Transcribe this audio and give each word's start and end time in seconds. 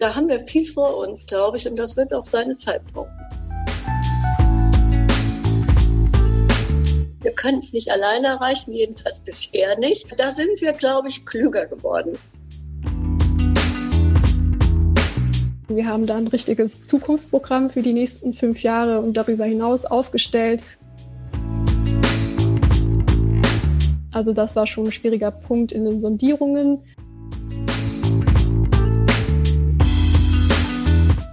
Da 0.00 0.16
haben 0.16 0.28
wir 0.28 0.38
viel 0.38 0.64
vor 0.64 0.96
uns, 0.96 1.26
glaube 1.26 1.58
ich, 1.58 1.68
und 1.68 1.78
das 1.78 1.94
wird 1.94 2.14
auch 2.14 2.24
seine 2.24 2.56
Zeit 2.56 2.80
brauchen. 2.86 3.10
Wir 7.20 7.32
können 7.32 7.58
es 7.58 7.74
nicht 7.74 7.92
alleine 7.92 8.28
erreichen, 8.28 8.72
jedenfalls 8.72 9.20
bisher 9.20 9.78
nicht. 9.78 10.18
Da 10.18 10.30
sind 10.30 10.58
wir, 10.62 10.72
glaube 10.72 11.08
ich, 11.08 11.26
klüger 11.26 11.66
geworden. 11.66 12.16
Wir 15.68 15.84
haben 15.86 16.06
da 16.06 16.16
ein 16.16 16.28
richtiges 16.28 16.86
Zukunftsprogramm 16.86 17.68
für 17.68 17.82
die 17.82 17.92
nächsten 17.92 18.32
fünf 18.32 18.62
Jahre 18.62 19.00
und 19.00 19.18
darüber 19.18 19.44
hinaus 19.44 19.84
aufgestellt. 19.84 20.62
Also 24.12 24.32
das 24.32 24.56
war 24.56 24.66
schon 24.66 24.86
ein 24.86 24.92
schwieriger 24.92 25.30
Punkt 25.30 25.72
in 25.72 25.84
den 25.84 26.00
Sondierungen. 26.00 26.78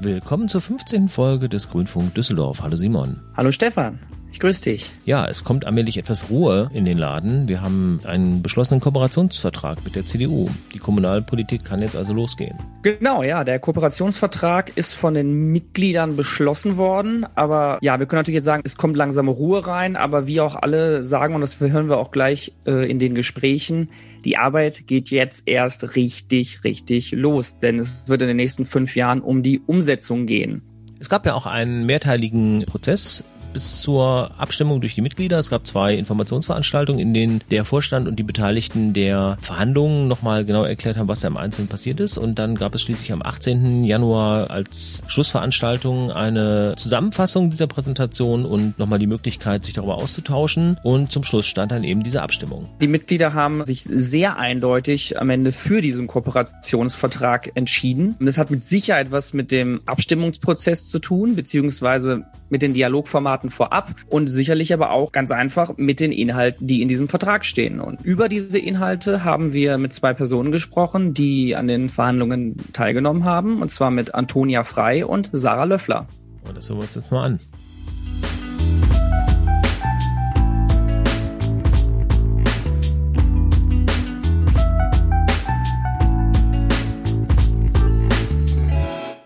Willkommen 0.07 0.47
zur 0.47 0.61
15. 0.61 1.09
Folge 1.09 1.49
des 1.49 1.69
Grünfunk 1.69 2.13
Düsseldorf. 2.13 2.61
Hallo 2.61 2.77
Simon. 2.77 3.19
Hallo 3.35 3.51
Stefan. 3.51 3.99
Ich 4.37 4.41
grüße 4.41 4.61
dich. 4.61 4.91
Ja, 5.03 5.25
es 5.27 5.43
kommt 5.43 5.65
allmählich 5.65 5.97
etwas 5.97 6.29
Ruhe 6.29 6.69
in 6.71 6.85
den 6.85 6.99
Laden. 6.99 7.49
Wir 7.49 7.63
haben 7.63 7.99
einen 8.05 8.43
beschlossenen 8.43 8.79
Kooperationsvertrag 8.79 9.83
mit 9.83 9.95
der 9.95 10.05
CDU. 10.05 10.47
Die 10.75 10.77
Kommunalpolitik 10.77 11.65
kann 11.65 11.81
jetzt 11.81 11.95
also 11.95 12.13
losgehen. 12.13 12.55
Genau, 12.83 13.23
ja, 13.23 13.43
der 13.43 13.57
Kooperationsvertrag 13.57 14.77
ist 14.77 14.93
von 14.93 15.15
den 15.15 15.51
Mitgliedern 15.51 16.15
beschlossen 16.15 16.77
worden. 16.77 17.25
Aber 17.33 17.79
ja, 17.81 17.97
wir 17.97 18.05
können 18.05 18.19
natürlich 18.19 18.35
jetzt 18.35 18.45
sagen, 18.45 18.61
es 18.63 18.77
kommt 18.77 18.95
langsame 18.95 19.31
Ruhe 19.31 19.65
rein. 19.65 19.95
Aber 19.95 20.27
wie 20.27 20.39
auch 20.39 20.55
alle 20.55 21.03
sagen, 21.03 21.33
und 21.33 21.41
das 21.41 21.59
hören 21.59 21.89
wir 21.89 21.97
auch 21.97 22.11
gleich 22.11 22.53
äh, 22.67 22.87
in 22.87 22.99
den 22.99 23.15
Gesprächen, 23.15 23.89
die 24.23 24.37
Arbeit 24.37 24.85
geht 24.85 25.09
jetzt 25.09 25.47
erst 25.47 25.95
richtig, 25.95 26.63
richtig 26.63 27.11
los. 27.11 27.57
Denn 27.57 27.79
es 27.79 28.07
wird 28.07 28.21
in 28.21 28.27
den 28.27 28.37
nächsten 28.37 28.65
fünf 28.67 28.95
Jahren 28.95 29.21
um 29.21 29.41
die 29.41 29.61
Umsetzung 29.65 30.27
gehen. 30.27 30.61
Es 30.99 31.09
gab 31.09 31.25
ja 31.25 31.33
auch 31.33 31.47
einen 31.47 31.87
mehrteiligen 31.87 32.65
Prozess 32.65 33.23
bis 33.53 33.81
zur 33.81 34.31
Abstimmung 34.37 34.81
durch 34.81 34.95
die 34.95 35.01
Mitglieder. 35.01 35.39
Es 35.39 35.49
gab 35.49 35.65
zwei 35.65 35.95
Informationsveranstaltungen, 35.95 36.99
in 36.99 37.13
denen 37.13 37.43
der 37.51 37.65
Vorstand 37.65 38.07
und 38.07 38.17
die 38.17 38.23
Beteiligten 38.23 38.93
der 38.93 39.37
Verhandlungen 39.41 40.07
nochmal 40.07 40.45
genau 40.45 40.63
erklärt 40.63 40.97
haben, 40.97 41.07
was 41.07 41.21
da 41.21 41.27
im 41.27 41.37
Einzelnen 41.37 41.67
passiert 41.67 41.99
ist. 41.99 42.17
Und 42.17 42.39
dann 42.39 42.55
gab 42.55 42.75
es 42.75 42.81
schließlich 42.81 43.11
am 43.11 43.21
18. 43.21 43.83
Januar 43.83 44.49
als 44.49 45.03
Schlussveranstaltung 45.07 46.11
eine 46.11 46.75
Zusammenfassung 46.77 47.49
dieser 47.49 47.67
Präsentation 47.67 48.45
und 48.45 48.77
nochmal 48.79 48.99
die 48.99 49.07
Möglichkeit, 49.07 49.63
sich 49.63 49.73
darüber 49.73 49.95
auszutauschen. 49.95 50.79
Und 50.83 51.11
zum 51.11 51.23
Schluss 51.23 51.45
stand 51.45 51.71
dann 51.71 51.83
eben 51.83 52.03
diese 52.03 52.21
Abstimmung. 52.21 52.67
Die 52.81 52.87
Mitglieder 52.87 53.33
haben 53.33 53.65
sich 53.65 53.83
sehr 53.83 54.37
eindeutig 54.37 55.19
am 55.19 55.29
Ende 55.29 55.51
für 55.51 55.81
diesen 55.81 56.07
Kooperationsvertrag 56.07 57.51
entschieden. 57.55 58.15
Und 58.19 58.25
das 58.25 58.37
hat 58.37 58.51
mit 58.51 58.65
Sicherheit 58.65 59.11
was 59.11 59.33
mit 59.33 59.51
dem 59.51 59.81
Abstimmungsprozess 59.85 60.89
zu 60.89 60.99
tun, 60.99 61.35
beziehungsweise 61.35 62.25
mit 62.49 62.61
den 62.61 62.73
Dialogformaten 62.73 63.36
Daten 63.37 63.51
vorab 63.51 63.93
und 64.09 64.27
sicherlich 64.27 64.73
aber 64.73 64.89
auch 64.89 65.11
ganz 65.11 65.31
einfach 65.31 65.77
mit 65.77 65.99
den 65.99 66.11
Inhalten, 66.11 66.65
die 66.65 66.81
in 66.81 66.87
diesem 66.87 67.07
Vertrag 67.07 67.45
stehen. 67.45 67.79
Und 67.79 68.01
über 68.01 68.29
diese 68.29 68.57
Inhalte 68.57 69.23
haben 69.23 69.53
wir 69.53 69.77
mit 69.77 69.93
zwei 69.93 70.13
Personen 70.13 70.51
gesprochen, 70.51 71.13
die 71.13 71.55
an 71.55 71.67
den 71.67 71.89
Verhandlungen 71.89 72.57
teilgenommen 72.73 73.25
haben, 73.25 73.61
und 73.61 73.69
zwar 73.69 73.91
mit 73.91 74.15
Antonia 74.15 74.63
Frei 74.63 75.05
und 75.05 75.29
Sarah 75.33 75.65
Löffler. 75.65 76.07
Und 76.47 76.57
das 76.57 76.67
hören 76.67 76.79
wir 76.79 76.83
uns 76.83 76.95
jetzt 76.95 77.11
mal 77.11 77.25
an. 77.25 77.39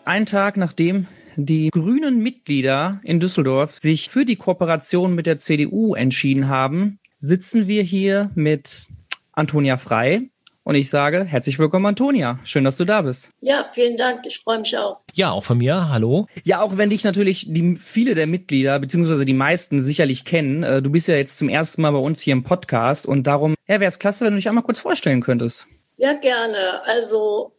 Ein 0.04 0.26
Tag 0.26 0.58
nachdem 0.58 1.08
die 1.36 1.70
grünen 1.70 2.20
Mitglieder 2.20 3.00
in 3.04 3.20
Düsseldorf 3.20 3.80
sich 3.80 4.10
für 4.10 4.26
die 4.26 4.36
Kooperation 4.36 5.16
mit 5.16 5.28
der 5.28 5.38
CDU 5.38 5.96
entschieden 5.96 6.50
haben, 6.50 7.00
sitzen 7.20 7.68
wir 7.68 7.84
hier 7.84 8.32
mit 8.36 8.88
Antonia 9.34 9.78
Frei. 9.78 10.30
Und 10.64 10.76
ich 10.76 10.92
sage, 10.92 11.24
herzlich 11.24 11.58
willkommen, 11.58 11.88
Antonia. 11.88 12.40
Schön, 12.44 12.64
dass 12.64 12.78
du 12.78 12.86
da 12.86 13.02
bist. 13.02 13.30
Ja, 13.40 13.66
vielen 13.66 13.98
Dank. 13.98 14.26
Ich 14.28 14.40
freue 14.40 14.60
mich 14.60 14.78
auch. 14.78 15.02
Ja, 15.14 15.32
auch 15.32 15.44
von 15.44 15.58
mir. 15.58 15.90
Hallo. 15.90 16.28
Ja, 16.44 16.62
auch 16.62 16.78
wenn 16.78 16.92
dich 16.92 17.04
natürlich 17.04 17.52
die 17.52 17.78
viele 17.78 18.14
der 18.14 18.28
Mitglieder, 18.28 18.78
beziehungsweise 18.78 19.26
die 19.26 19.34
meisten 19.34 19.80
sicherlich 19.80 20.24
kennen. 20.24 20.62
Äh, 20.62 20.84
du 20.84 20.92
bist 20.92 21.08
ja 21.08 21.16
jetzt 21.16 21.40
zum 21.40 21.50
ersten 21.50 21.82
Mal 21.82 21.92
bei 21.92 21.98
uns 21.98 22.22
hier 22.22 22.34
im 22.34 22.44
Podcast 22.44 23.08
und 23.08 23.26
darum, 23.26 23.56
ja, 23.68 23.80
wäre 23.80 23.90
es 23.90 23.98
klasse, 23.98 24.24
wenn 24.24 24.34
du 24.34 24.38
dich 24.38 24.50
einmal 24.50 24.64
kurz 24.64 24.80
vorstellen 24.80 25.22
könntest. 25.22 25.68
Ja, 25.98 26.14
gerne. 26.14 26.84
Also 26.86 27.54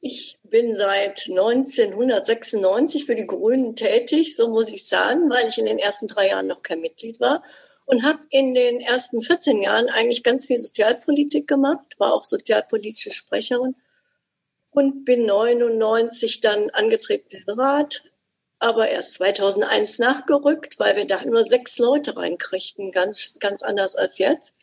ich 0.00 0.38
bin 0.42 0.74
seit 0.74 1.26
1996 1.28 3.06
für 3.06 3.14
die 3.14 3.26
Grünen 3.26 3.76
tätig, 3.76 4.36
so 4.36 4.48
muss 4.48 4.70
ich 4.70 4.86
sagen, 4.86 5.30
weil 5.30 5.48
ich 5.48 5.58
in 5.58 5.66
den 5.66 5.78
ersten 5.78 6.06
drei 6.06 6.28
Jahren 6.28 6.46
noch 6.46 6.62
kein 6.62 6.80
Mitglied 6.80 7.20
war 7.20 7.42
und 7.86 8.02
habe 8.02 8.18
in 8.30 8.54
den 8.54 8.80
ersten 8.80 9.20
14 9.20 9.62
Jahren 9.62 9.88
eigentlich 9.88 10.22
ganz 10.22 10.46
viel 10.46 10.58
Sozialpolitik 10.58 11.48
gemacht, 11.48 11.98
war 11.98 12.12
auch 12.12 12.24
sozialpolitische 12.24 13.12
Sprecherin 13.12 13.74
und 14.70 15.04
bin 15.04 15.24
99 15.24 16.40
dann 16.40 16.70
angetreten 16.70 17.28
den 17.30 17.48
Rat, 17.58 18.02
aber 18.58 18.88
erst 18.88 19.14
2001 19.14 19.98
nachgerückt, 19.98 20.78
weil 20.78 20.96
wir 20.96 21.06
da 21.06 21.24
nur 21.24 21.44
sechs 21.44 21.78
Leute 21.78 22.16
reinkriegten, 22.16 22.90
ganz, 22.92 23.36
ganz 23.40 23.62
anders 23.62 23.96
als 23.96 24.18
jetzt. 24.18 24.54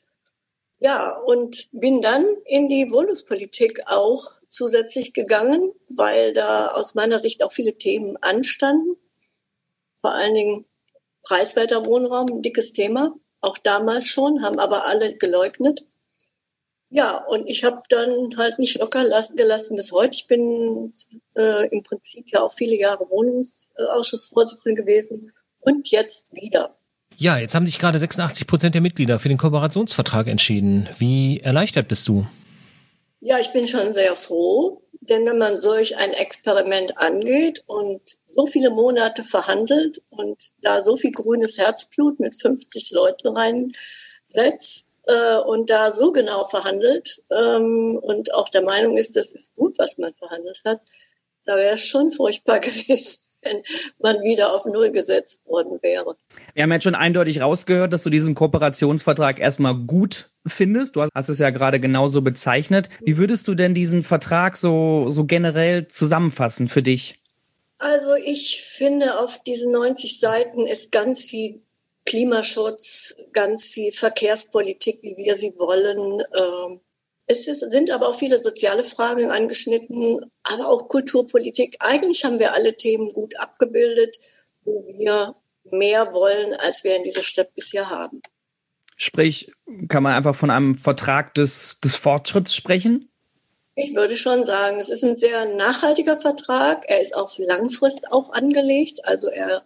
Ja, 0.79 1.17
und 1.17 1.69
bin 1.71 2.01
dann 2.01 2.25
in 2.45 2.67
die 2.67 2.91
Wohnungspolitik 2.91 3.83
auch 3.85 4.33
zusätzlich 4.53 5.13
gegangen, 5.13 5.73
weil 5.89 6.33
da 6.33 6.67
aus 6.67 6.95
meiner 6.95 7.19
Sicht 7.19 7.43
auch 7.43 7.51
viele 7.51 7.77
Themen 7.77 8.17
anstanden. 8.17 8.95
Vor 10.01 10.13
allen 10.13 10.35
Dingen 10.35 10.65
preiswerter 11.23 11.85
Wohnraum, 11.85 12.27
ein 12.31 12.41
dickes 12.41 12.73
Thema, 12.73 13.15
auch 13.41 13.57
damals 13.57 14.07
schon, 14.07 14.43
haben 14.43 14.59
aber 14.59 14.85
alle 14.85 15.15
geleugnet. 15.17 15.85
Ja, 16.89 17.17
und 17.25 17.49
ich 17.49 17.63
habe 17.63 17.81
dann 17.89 18.37
halt 18.37 18.59
nicht 18.59 18.77
locker 18.77 19.03
lassen, 19.03 19.35
gelassen 19.35 19.75
bis 19.75 19.91
heute. 19.91 20.11
Ich 20.15 20.27
bin 20.27 20.91
äh, 21.35 21.67
im 21.69 21.81
Prinzip 21.81 22.29
ja 22.29 22.41
auch 22.41 22.53
viele 22.53 22.75
Jahre 22.75 23.09
Wohnungsausschussvorsitzende 23.09 24.83
gewesen 24.83 25.31
und 25.61 25.89
jetzt 25.89 26.31
wieder. 26.33 26.77
Ja, 27.17 27.37
jetzt 27.37 27.55
haben 27.55 27.65
sich 27.65 27.79
gerade 27.79 27.97
86 27.97 28.45
Prozent 28.45 28.75
der 28.75 28.81
Mitglieder 28.81 29.17
für 29.17 29.29
den 29.29 29.37
Kooperationsvertrag 29.37 30.27
entschieden. 30.27 30.87
Wie 30.97 31.39
erleichtert 31.39 31.87
bist 31.87 32.07
du? 32.07 32.27
Ja, 33.25 33.39
ich 33.39 33.53
bin 33.53 33.65
schon 33.67 33.93
sehr 33.93 34.15
froh, 34.15 34.81
denn 34.99 35.25
wenn 35.25 35.37
man 35.37 35.57
solch 35.57 35.95
ein 35.95 36.11
Experiment 36.11 36.97
angeht 36.97 37.63
und 37.67 38.01
so 38.25 38.45
viele 38.45 38.69
Monate 38.69 39.23
verhandelt 39.23 40.01
und 40.09 40.51
da 40.61 40.81
so 40.81 40.97
viel 40.97 41.13
grünes 41.13 41.57
Herzblut 41.57 42.19
mit 42.19 42.35
50 42.35 42.91
Leuten 42.91 43.29
reinsetzt 43.29 44.87
äh, 45.07 45.37
und 45.37 45.69
da 45.69 45.89
so 45.89 46.11
genau 46.11 46.43
verhandelt 46.43 47.23
ähm, 47.29 47.97
und 48.01 48.33
auch 48.33 48.49
der 48.49 48.61
Meinung 48.61 48.97
ist, 48.97 49.15
das 49.15 49.31
ist 49.31 49.55
gut, 49.55 49.79
was 49.79 49.97
man 49.97 50.13
verhandelt 50.15 50.61
hat, 50.65 50.81
da 51.45 51.55
wäre 51.55 51.75
es 51.75 51.85
schon 51.85 52.11
furchtbar 52.11 52.59
gewesen 52.59 53.19
wenn 53.43 53.61
man 53.99 54.21
wieder 54.21 54.53
auf 54.53 54.65
Null 54.65 54.91
gesetzt 54.91 55.45
worden 55.45 55.79
wäre. 55.81 56.15
Wir 56.53 56.63
haben 56.63 56.71
jetzt 56.71 56.83
schon 56.83 56.95
eindeutig 56.95 57.41
rausgehört, 57.41 57.93
dass 57.93 58.03
du 58.03 58.09
diesen 58.09 58.35
Kooperationsvertrag 58.35 59.39
erstmal 59.39 59.75
gut 59.75 60.31
findest. 60.45 60.95
Du 60.95 61.01
hast, 61.01 61.29
es 61.29 61.39
ja 61.39 61.49
gerade 61.49 61.79
genauso 61.79 62.21
bezeichnet. 62.21 62.89
Wie 63.01 63.17
würdest 63.17 63.47
du 63.47 63.55
denn 63.55 63.73
diesen 63.73 64.03
Vertrag 64.03 64.57
so, 64.57 65.09
so 65.09 65.25
generell 65.25 65.87
zusammenfassen 65.87 66.67
für 66.67 66.83
dich? 66.83 67.19
Also 67.77 68.13
ich 68.15 68.61
finde, 68.61 69.19
auf 69.19 69.41
diesen 69.43 69.71
90 69.71 70.19
Seiten 70.19 70.67
ist 70.67 70.91
ganz 70.91 71.23
viel 71.23 71.61
Klimaschutz, 72.05 73.15
ganz 73.31 73.65
viel 73.65 73.91
Verkehrspolitik, 73.91 74.99
wie 75.01 75.17
wir 75.17 75.35
sie 75.35 75.53
wollen. 75.57 76.21
Ähm, 76.37 76.79
es 77.25 77.47
ist, 77.47 77.59
sind 77.59 77.91
aber 77.91 78.09
auch 78.09 78.17
viele 78.17 78.37
soziale 78.37 78.83
Fragen 78.83 79.31
angeschnitten, 79.31 80.19
aber 80.43 80.67
auch 80.67 80.89
Kulturpolitik. 80.89 81.77
Eigentlich 81.79 82.25
haben 82.25 82.39
wir 82.39 82.53
alle 82.53 82.75
Themen 82.75 83.09
gut 83.09 83.39
abgebildet, 83.39 84.17
wo 84.65 84.85
wir 84.87 85.35
mehr 85.71 86.13
wollen, 86.13 86.53
als 86.55 86.83
wir 86.83 86.95
in 86.95 87.03
dieser 87.03 87.23
Stadt 87.23 87.53
bisher 87.55 87.89
haben. 87.89 88.21
Sprich, 88.95 89.51
kann 89.87 90.03
man 90.03 90.13
einfach 90.13 90.35
von 90.35 90.51
einem 90.51 90.75
Vertrag 90.75 91.33
des, 91.33 91.79
des 91.83 91.95
Fortschritts 91.95 92.55
sprechen? 92.55 93.09
Ich 93.75 93.95
würde 93.95 94.15
schon 94.15 94.45
sagen, 94.45 94.77
es 94.77 94.89
ist 94.89 95.03
ein 95.03 95.15
sehr 95.15 95.45
nachhaltiger 95.55 96.15
Vertrag. 96.15 96.83
Er 96.87 97.01
ist 97.01 97.15
auf 97.15 97.37
Langfrist 97.39 98.11
auch 98.11 98.31
angelegt. 98.31 99.05
Also 99.05 99.29
er 99.29 99.63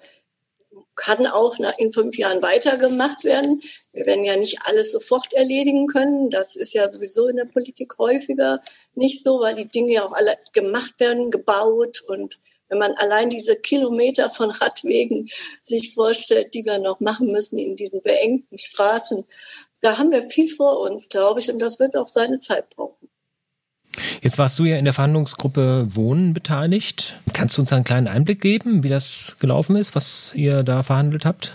kann 0.97 1.25
auch 1.27 1.55
in 1.77 1.93
fünf 1.93 2.17
Jahren 2.17 2.41
weitergemacht 2.41 3.23
werden. 3.23 3.61
Wir 3.93 4.05
werden 4.05 4.25
ja 4.25 4.35
nicht 4.35 4.59
alles 4.63 4.91
sofort 4.91 5.31
erledigen 5.33 5.87
können. 5.87 6.29
Das 6.29 6.57
ist 6.57 6.73
ja 6.73 6.89
sowieso 6.89 7.27
in 7.27 7.37
der 7.37 7.45
Politik 7.45 7.97
häufiger 7.97 8.59
nicht 8.95 9.23
so, 9.23 9.39
weil 9.39 9.55
die 9.55 9.69
Dinge 9.69 9.93
ja 9.93 10.03
auch 10.03 10.11
alle 10.11 10.37
gemacht 10.53 10.99
werden, 10.99 11.31
gebaut. 11.31 12.01
Und 12.07 12.39
wenn 12.67 12.79
man 12.79 12.93
allein 12.93 13.29
diese 13.29 13.55
Kilometer 13.55 14.29
von 14.29 14.49
Radwegen 14.49 15.29
sich 15.61 15.93
vorstellt, 15.93 16.53
die 16.53 16.65
wir 16.65 16.79
noch 16.79 16.99
machen 16.99 17.31
müssen 17.31 17.57
in 17.57 17.75
diesen 17.75 18.01
beengten 18.01 18.57
Straßen, 18.57 19.23
da 19.81 19.97
haben 19.97 20.11
wir 20.11 20.23
viel 20.23 20.49
vor 20.49 20.79
uns, 20.79 21.07
glaube 21.07 21.39
ich, 21.39 21.51
und 21.51 21.59
das 21.59 21.79
wird 21.79 21.95
auch 21.95 22.07
seine 22.07 22.39
Zeit 22.39 22.69
brauchen. 22.71 22.96
Jetzt 24.21 24.37
warst 24.37 24.57
du 24.59 24.65
ja 24.65 24.77
in 24.77 24.85
der 24.85 24.93
Verhandlungsgruppe 24.93 25.87
Wohnen 25.95 26.33
beteiligt. 26.33 27.19
Kannst 27.33 27.57
du 27.57 27.61
uns 27.61 27.73
einen 27.73 27.83
kleinen 27.83 28.07
Einblick 28.07 28.41
geben, 28.41 28.83
wie 28.83 28.89
das 28.89 29.37
gelaufen 29.39 29.75
ist, 29.75 29.95
was 29.95 30.31
ihr 30.35 30.63
da 30.63 30.83
verhandelt 30.83 31.25
habt? 31.25 31.53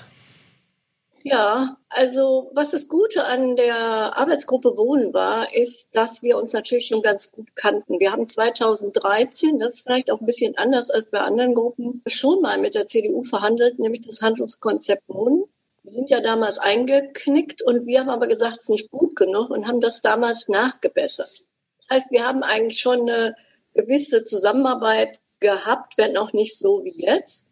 Ja, 1.24 1.76
also 1.88 2.50
was 2.52 2.72
das 2.72 2.88
Gute 2.88 3.24
an 3.24 3.54
der 3.54 3.76
Arbeitsgruppe 3.76 4.76
Wohnen 4.76 5.14
war, 5.14 5.46
ist, 5.54 5.94
dass 5.94 6.22
wir 6.22 6.36
uns 6.36 6.52
natürlich 6.52 6.86
schon 6.86 7.00
ganz 7.00 7.30
gut 7.30 7.54
kannten. 7.54 8.00
Wir 8.00 8.10
haben 8.10 8.26
2013, 8.26 9.60
das 9.60 9.74
ist 9.74 9.82
vielleicht 9.82 10.10
auch 10.10 10.20
ein 10.20 10.26
bisschen 10.26 10.56
anders 10.58 10.90
als 10.90 11.06
bei 11.06 11.20
anderen 11.20 11.54
Gruppen, 11.54 12.02
schon 12.06 12.40
mal 12.40 12.58
mit 12.58 12.74
der 12.74 12.88
CDU 12.88 13.22
verhandelt, 13.22 13.78
nämlich 13.78 14.00
das 14.00 14.20
Handlungskonzept 14.20 15.02
Wohnen. 15.06 15.44
Wir 15.84 15.92
sind 15.92 16.10
ja 16.10 16.20
damals 16.20 16.58
eingeknickt 16.58 17.62
und 17.62 17.86
wir 17.86 18.00
haben 18.00 18.10
aber 18.10 18.26
gesagt, 18.26 18.56
es 18.56 18.62
ist 18.62 18.70
nicht 18.70 18.90
gut 18.90 19.14
genug 19.14 19.50
und 19.50 19.68
haben 19.68 19.80
das 19.80 20.00
damals 20.00 20.48
nachgebessert. 20.48 21.44
Das 21.88 21.96
heißt, 21.96 22.12
wir 22.12 22.26
haben 22.26 22.43
eigentlich 22.43 22.81
schon 22.81 23.08
eine 23.08 23.34
gewisse 23.75 24.25
Zusammenarbeit 24.25 25.20
gehabt, 25.40 25.99
wenn 25.99 26.17
auch 26.17 26.32
nicht 26.32 26.56
so 26.58 26.84
wie 26.84 27.05
jetzt. 27.05 27.46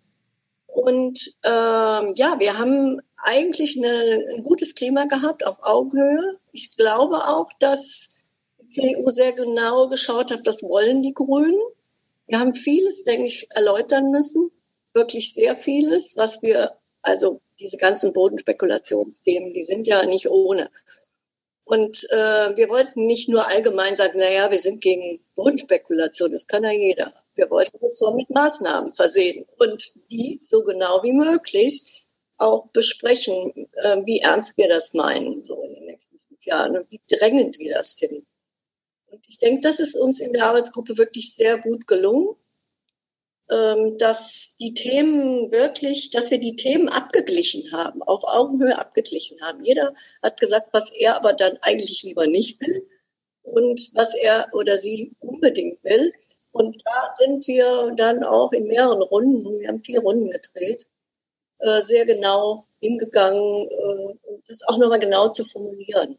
Und 0.67 1.37
ähm, 1.45 2.15
ja, 2.17 2.37
wir 2.39 2.59
haben 2.59 3.01
eigentlich 3.17 3.77
eine, 3.77 4.25
ein 4.35 4.43
gutes 4.43 4.75
Klima 4.75 5.05
gehabt 5.05 5.47
auf 5.47 5.59
Augenhöhe. 5.63 6.39
Ich 6.53 6.77
glaube 6.77 7.27
auch, 7.29 7.51
dass 7.59 8.09
die 8.61 8.69
CDU 8.69 9.11
sehr 9.11 9.33
genau 9.33 9.89
geschaut 9.89 10.31
hat, 10.31 10.47
was 10.47 10.63
wollen 10.63 11.03
die 11.03 11.15
Grünen. 11.15 11.61
Wir 12.27 12.39
haben 12.39 12.55
vieles, 12.55 13.05
denke 13.05 13.27
ich, 13.27 13.49
erläutern 13.51 14.11
müssen. 14.11 14.51
Wirklich 14.95 15.35
sehr 15.35 15.57
vieles, 15.57 16.17
was 16.17 16.43
wir, 16.43 16.77
also 17.03 17.41
diese 17.59 17.77
ganzen 17.77 18.13
Bodenspekulationsthemen, 18.13 19.53
die 19.53 19.65
sind 19.65 19.87
ja 19.87 20.05
nicht 20.07 20.29
ohne. 20.31 20.71
Und 21.71 22.05
äh, 22.11 22.57
wir 22.57 22.69
wollten 22.69 23.07
nicht 23.07 23.29
nur 23.29 23.47
allgemein 23.47 23.95
sagen, 23.95 24.19
naja, 24.19 24.51
wir 24.51 24.59
sind 24.59 24.81
gegen 24.81 25.25
Bodenspekulation, 25.37 26.33
das 26.33 26.49
kann 26.49 26.65
ja 26.65 26.73
jeder. 26.73 27.15
Wir 27.37 27.49
wollten 27.49 27.77
uns 27.77 27.99
zwar 27.99 28.13
mit 28.17 28.29
Maßnahmen 28.29 28.93
versehen 28.93 29.47
und 29.57 29.93
die 30.11 30.41
so 30.43 30.65
genau 30.65 31.01
wie 31.05 31.13
möglich 31.13 32.09
auch 32.39 32.67
besprechen, 32.73 33.69
äh, 33.75 33.99
wie 34.05 34.19
ernst 34.19 34.57
wir 34.57 34.69
das 34.69 34.95
meinen, 34.95 35.45
so 35.45 35.63
in 35.63 35.75
den 35.75 35.85
nächsten 35.85 36.19
fünf 36.19 36.45
Jahren 36.45 36.77
und 36.77 36.91
wie 36.91 37.01
drängend 37.09 37.61
wir 37.61 37.75
das 37.75 37.93
finden. 37.93 38.27
Und 39.07 39.25
ich 39.29 39.39
denke, 39.39 39.61
das 39.61 39.79
ist 39.79 39.95
uns 39.95 40.19
in 40.19 40.33
der 40.33 40.47
Arbeitsgruppe 40.47 40.99
wirklich 40.99 41.37
sehr 41.37 41.57
gut 41.59 41.87
gelungen, 41.87 42.35
dass 43.99 44.55
die 44.61 44.75
Themen 44.75 45.51
wirklich, 45.51 46.11
dass 46.11 46.31
wir 46.31 46.39
die 46.39 46.55
Themen 46.55 46.89
abgeglichen 46.89 47.73
haben, 47.73 48.01
auf 48.01 48.23
Augenhöhe 48.25 48.79
abgeglichen 48.79 49.41
haben. 49.41 49.65
Jeder 49.65 49.93
hat 50.23 50.39
gesagt, 50.39 50.69
was 50.71 50.93
er 50.93 51.17
aber 51.17 51.33
dann 51.33 51.59
eigentlich 51.63 52.05
lieber 52.05 52.29
nicht 52.29 52.61
will 52.61 52.87
und 53.43 53.91
was 53.95 54.15
er 54.15 54.49
oder 54.53 54.79
sie 54.79 55.17
unbedingt 55.19 55.83
will. 55.83 56.13
Und 56.53 56.83
da 56.85 57.13
sind 57.13 57.47
wir 57.47 57.93
dann 57.97 58.25
auch 58.25 58.53
in 58.53 58.67
mehreren 58.67 59.03
Runden, 59.03 59.61
wir 59.61 59.69
haben 59.69 59.83
vier 59.83 60.01
Runden 60.01 60.31
gedreht, 60.31 60.87
äh, 61.59 61.81
sehr 61.81 62.07
genau 62.07 62.67
hingegangen, 62.81 63.69
äh, 63.69 64.39
das 64.47 64.63
auch 64.67 64.79
nochmal 64.79 64.99
genau 64.99 65.29
zu 65.29 65.45
formulieren. 65.45 66.19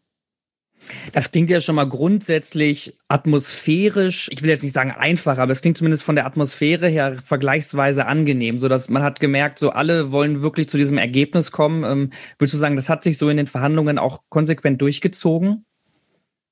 Das 1.13 1.31
klingt 1.31 1.49
ja 1.49 1.61
schon 1.61 1.75
mal 1.75 1.87
grundsätzlich 1.87 2.97
atmosphärisch, 3.07 4.27
ich 4.31 4.41
will 4.41 4.49
jetzt 4.49 4.63
nicht 4.63 4.73
sagen 4.73 4.91
einfach, 4.91 5.37
aber 5.37 5.51
es 5.51 5.61
klingt 5.61 5.77
zumindest 5.77 6.03
von 6.03 6.15
der 6.15 6.25
Atmosphäre 6.25 6.87
her 6.87 7.17
vergleichsweise 7.25 8.05
angenehm, 8.05 8.59
so 8.59 8.67
dass 8.67 8.89
man 8.89 9.03
hat 9.03 9.19
gemerkt, 9.19 9.59
so 9.59 9.69
alle 9.69 10.11
wollen 10.11 10.41
wirklich 10.41 10.69
zu 10.69 10.77
diesem 10.77 10.97
Ergebnis 10.97 11.51
kommen. 11.51 11.83
Ähm, 11.83 12.09
würdest 12.37 12.55
du 12.55 12.57
sagen, 12.57 12.75
das 12.75 12.89
hat 12.89 13.03
sich 13.03 13.17
so 13.17 13.29
in 13.29 13.37
den 13.37 13.47
Verhandlungen 13.47 13.97
auch 13.97 14.23
konsequent 14.29 14.81
durchgezogen? 14.81 15.65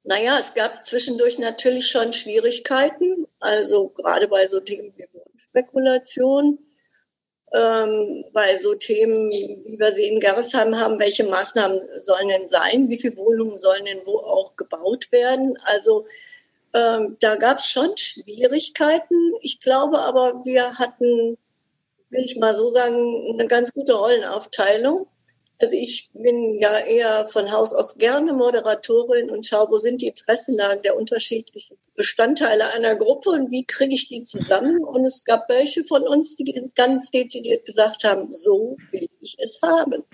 Naja, 0.04 0.38
es 0.40 0.54
gab 0.54 0.82
zwischendurch 0.84 1.40
natürlich 1.40 1.88
schon 1.88 2.14
Schwierigkeiten, 2.14 3.26
also 3.40 3.90
gerade 3.90 4.28
bei 4.28 4.48
so 4.48 4.60
Themen 4.60 4.94
wie 4.96 5.06
Spekulation 5.38 6.60
ähm, 7.54 8.26
bei 8.34 8.56
so 8.56 8.76
Themen, 8.76 9.32
wie 9.32 9.78
wir 9.80 9.92
sie 9.92 10.08
in 10.08 10.20
Gerresheim 10.20 10.80
haben, 10.80 11.00
welche 11.00 11.24
Maßnahmen 11.24 11.80
sollen 11.98 12.28
denn 12.28 12.48
sein, 12.48 12.90
wie 12.90 12.98
viele 12.98 13.18
Wohnungen 13.18 13.58
sollen 13.58 13.86
denn 13.86 14.02
wo 14.06 14.20
auch 14.20 14.56
gebaut 14.56 15.12
werden. 15.12 15.58
Also 15.64 16.06
ähm, 16.74 17.18
da 17.20 17.36
gab 17.36 17.58
es 17.58 17.66
schon 17.66 17.96
Schwierigkeiten. 17.98 19.34
Ich 19.42 19.60
glaube 19.60 20.00
aber, 20.00 20.46
wir 20.46 20.78
hatten, 20.78 21.38
will 22.10 22.24
ich 22.24 22.38
mal 22.38 22.54
so 22.54 22.68
sagen, 22.68 23.34
eine 23.34 23.48
ganz 23.48 23.74
gute 23.74 23.94
Rollenaufteilung. 23.94 25.08
Also 25.62 25.76
ich 25.76 26.10
bin 26.14 26.58
ja 26.60 26.78
eher 26.80 27.26
von 27.26 27.52
Haus 27.52 27.74
aus 27.74 27.98
gerne 27.98 28.32
Moderatorin 28.32 29.30
und 29.30 29.46
schaue, 29.46 29.70
wo 29.72 29.78
sind 29.78 30.02
die 30.02 30.08
Interessenlagen 30.08 30.84
der 30.84 30.96
unterschiedlichen 30.96 31.78
Bestandteile 32.00 32.64
einer 32.78 32.96
Gruppe 32.96 33.32
und 33.32 33.52
wie 33.52 33.66
kriege 33.66 33.94
ich 33.94 34.08
die 34.08 34.22
zusammen. 34.22 34.86
Und 34.86 35.04
es 35.04 35.26
gab 35.26 35.50
welche 35.50 35.84
von 35.84 36.08
uns, 36.08 36.38
die 36.38 36.46
ganz 36.74 37.12
dezidiert 37.12 37.66
gesagt 37.66 38.06
haben, 38.06 38.34
so 38.34 38.78
will 38.92 39.10
ich 39.20 39.36
es 39.38 39.60
haben. 39.62 40.06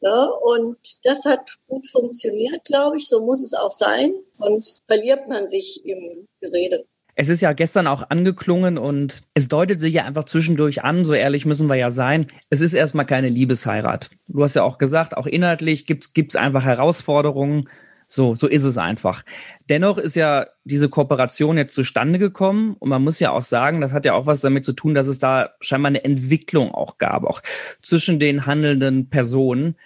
Ja, 0.00 0.22
und 0.22 0.76
das 1.02 1.24
hat 1.24 1.56
gut 1.66 1.84
funktioniert, 1.90 2.64
glaube 2.64 2.96
ich. 2.96 3.08
So 3.08 3.26
muss 3.26 3.42
es 3.42 3.54
auch 3.54 3.72
sein. 3.72 4.14
Sonst 4.38 4.78
verliert 4.86 5.28
man 5.28 5.48
sich 5.48 5.84
im 5.84 6.28
Gerede. 6.40 6.84
Es 7.16 7.28
ist 7.28 7.40
ja 7.40 7.52
gestern 7.54 7.88
auch 7.88 8.08
angeklungen 8.08 8.78
und 8.78 9.22
es 9.34 9.48
deutet 9.48 9.80
sich 9.80 9.94
ja 9.94 10.04
einfach 10.04 10.26
zwischendurch 10.26 10.84
an, 10.84 11.04
so 11.04 11.12
ehrlich 11.12 11.44
müssen 11.44 11.66
wir 11.66 11.74
ja 11.74 11.90
sein. 11.90 12.28
Es 12.50 12.60
ist 12.60 12.72
erstmal 12.72 13.04
keine 13.04 13.28
Liebesheirat. 13.28 14.10
Du 14.28 14.44
hast 14.44 14.54
ja 14.54 14.62
auch 14.62 14.78
gesagt, 14.78 15.16
auch 15.16 15.26
inhaltlich 15.26 15.86
gibt's 15.86 16.14
gibt's 16.14 16.36
einfach 16.36 16.64
Herausforderungen. 16.64 17.68
So, 18.14 18.34
so 18.34 18.46
ist 18.46 18.64
es 18.64 18.76
einfach. 18.76 19.24
Dennoch 19.70 19.96
ist 19.96 20.16
ja 20.16 20.46
diese 20.64 20.90
Kooperation 20.90 21.56
jetzt 21.56 21.74
zustande 21.74 22.18
gekommen 22.18 22.76
und 22.78 22.90
man 22.90 23.02
muss 23.02 23.20
ja 23.20 23.30
auch 23.30 23.40
sagen, 23.40 23.80
das 23.80 23.94
hat 23.94 24.04
ja 24.04 24.12
auch 24.12 24.26
was 24.26 24.42
damit 24.42 24.66
zu 24.66 24.74
tun, 24.74 24.92
dass 24.92 25.06
es 25.06 25.18
da 25.18 25.54
scheinbar 25.62 25.88
eine 25.88 26.04
Entwicklung 26.04 26.72
auch 26.74 26.98
gab, 26.98 27.24
auch 27.24 27.40
zwischen 27.80 28.18
den 28.18 28.44
handelnden 28.44 29.08
Personen. 29.08 29.76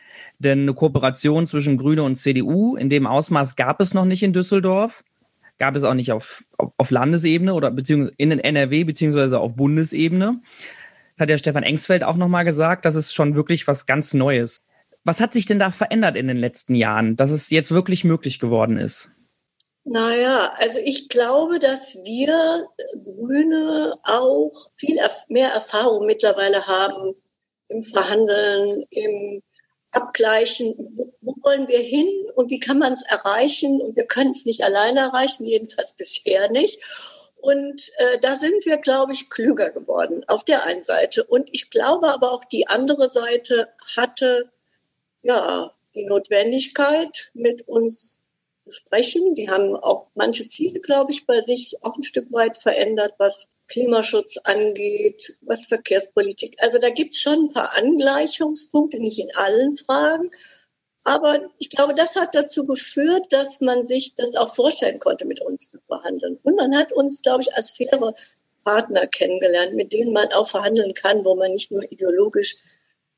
Denn 0.40 0.62
eine 0.62 0.74
Kooperation 0.74 1.46
zwischen 1.46 1.76
Grüne 1.76 2.02
und 2.02 2.16
CDU 2.16 2.74
in 2.74 2.90
dem 2.90 3.06
Ausmaß 3.06 3.54
gab 3.54 3.80
es 3.80 3.94
noch 3.94 4.04
nicht 4.04 4.24
in 4.24 4.32
Düsseldorf 4.32 5.04
gab 5.58 5.74
es 5.76 5.84
auch 5.84 5.94
nicht 5.94 6.10
auf, 6.10 6.44
auf, 6.58 6.72
auf 6.76 6.90
Landesebene 6.90 7.54
oder 7.54 7.70
beziehungsweise 7.70 8.14
in 8.18 8.28
den 8.28 8.40
NRW 8.40 8.82
beziehungsweise 8.84 9.38
auf 9.38 9.54
Bundesebene. 9.54 10.42
Das 11.14 11.22
hat 11.22 11.30
der 11.30 11.38
Stefan 11.38 11.62
Engsfeld 11.62 12.02
auch 12.04 12.16
nochmal 12.16 12.44
gesagt, 12.44 12.84
das 12.84 12.96
ist 12.96 13.14
schon 13.14 13.36
wirklich 13.36 13.66
was 13.66 13.86
ganz 13.86 14.12
Neues. 14.12 14.66
Was 15.06 15.20
hat 15.20 15.32
sich 15.32 15.46
denn 15.46 15.60
da 15.60 15.70
verändert 15.70 16.16
in 16.16 16.26
den 16.26 16.36
letzten 16.36 16.74
Jahren, 16.74 17.14
dass 17.14 17.30
es 17.30 17.50
jetzt 17.50 17.70
wirklich 17.70 18.02
möglich 18.02 18.40
geworden 18.40 18.76
ist? 18.76 19.10
Naja, 19.84 20.52
also 20.56 20.80
ich 20.82 21.08
glaube, 21.08 21.60
dass 21.60 22.02
wir 22.02 22.66
Grüne 23.04 23.94
auch 24.02 24.50
viel 24.74 24.98
mehr 25.28 25.50
Erfahrung 25.50 26.06
mittlerweile 26.06 26.66
haben 26.66 27.14
im 27.68 27.84
Verhandeln, 27.84 28.84
im 28.90 29.42
abgleichen, 29.92 30.74
wo, 30.94 31.14
wo 31.20 31.36
wollen 31.44 31.68
wir 31.68 31.78
hin 31.78 32.08
und 32.34 32.50
wie 32.50 32.58
kann 32.58 32.80
man 32.80 32.94
es 32.94 33.02
erreichen. 33.02 33.80
Und 33.80 33.94
wir 33.94 34.06
können 34.06 34.32
es 34.32 34.44
nicht 34.44 34.64
alleine 34.64 34.98
erreichen, 34.98 35.46
jedenfalls 35.46 35.94
bisher 35.94 36.50
nicht. 36.50 36.82
Und 37.36 37.92
äh, 37.98 38.18
da 38.18 38.34
sind 38.34 38.66
wir, 38.66 38.78
glaube 38.78 39.12
ich, 39.12 39.30
klüger 39.30 39.70
geworden 39.70 40.24
auf 40.26 40.42
der 40.42 40.64
einen 40.64 40.82
Seite. 40.82 41.22
Und 41.22 41.48
ich 41.52 41.70
glaube 41.70 42.08
aber 42.08 42.32
auch 42.32 42.44
die 42.44 42.66
andere 42.66 43.08
Seite 43.08 43.68
hatte 43.96 44.50
ja 45.26 45.72
die 45.94 46.04
Notwendigkeit, 46.04 47.30
mit 47.34 47.66
uns 47.68 48.18
zu 48.64 48.70
sprechen. 48.72 49.34
Die 49.34 49.48
haben 49.48 49.76
auch 49.76 50.08
manche 50.14 50.46
Ziele, 50.48 50.80
glaube 50.80 51.12
ich, 51.12 51.26
bei 51.26 51.40
sich 51.40 51.76
auch 51.82 51.96
ein 51.96 52.02
Stück 52.02 52.32
weit 52.32 52.56
verändert, 52.56 53.14
was 53.18 53.48
Klimaschutz 53.68 54.36
angeht, 54.44 55.38
was 55.42 55.66
Verkehrspolitik. 55.66 56.56
Also 56.60 56.78
da 56.78 56.90
gibt 56.90 57.14
es 57.14 57.20
schon 57.20 57.46
ein 57.46 57.52
paar 57.52 57.76
Angleichungspunkte, 57.76 59.00
nicht 59.00 59.18
in 59.18 59.34
allen 59.34 59.76
Fragen. 59.76 60.30
Aber 61.04 61.40
ich 61.58 61.70
glaube, 61.70 61.94
das 61.94 62.16
hat 62.16 62.34
dazu 62.34 62.66
geführt, 62.66 63.26
dass 63.30 63.60
man 63.60 63.84
sich 63.84 64.14
das 64.16 64.34
auch 64.34 64.52
vorstellen 64.54 64.98
konnte, 64.98 65.24
mit 65.24 65.40
uns 65.40 65.70
zu 65.70 65.78
verhandeln. 65.86 66.38
Und 66.42 66.56
man 66.56 66.76
hat 66.76 66.92
uns, 66.92 67.22
glaube 67.22 67.42
ich, 67.42 67.54
als 67.54 67.70
faire 67.70 68.14
Partner 68.64 69.06
kennengelernt, 69.06 69.74
mit 69.74 69.92
denen 69.92 70.12
man 70.12 70.32
auch 70.32 70.48
verhandeln 70.48 70.94
kann, 70.94 71.24
wo 71.24 71.36
man 71.36 71.52
nicht 71.52 71.70
nur 71.70 71.90
ideologisch 71.90 72.56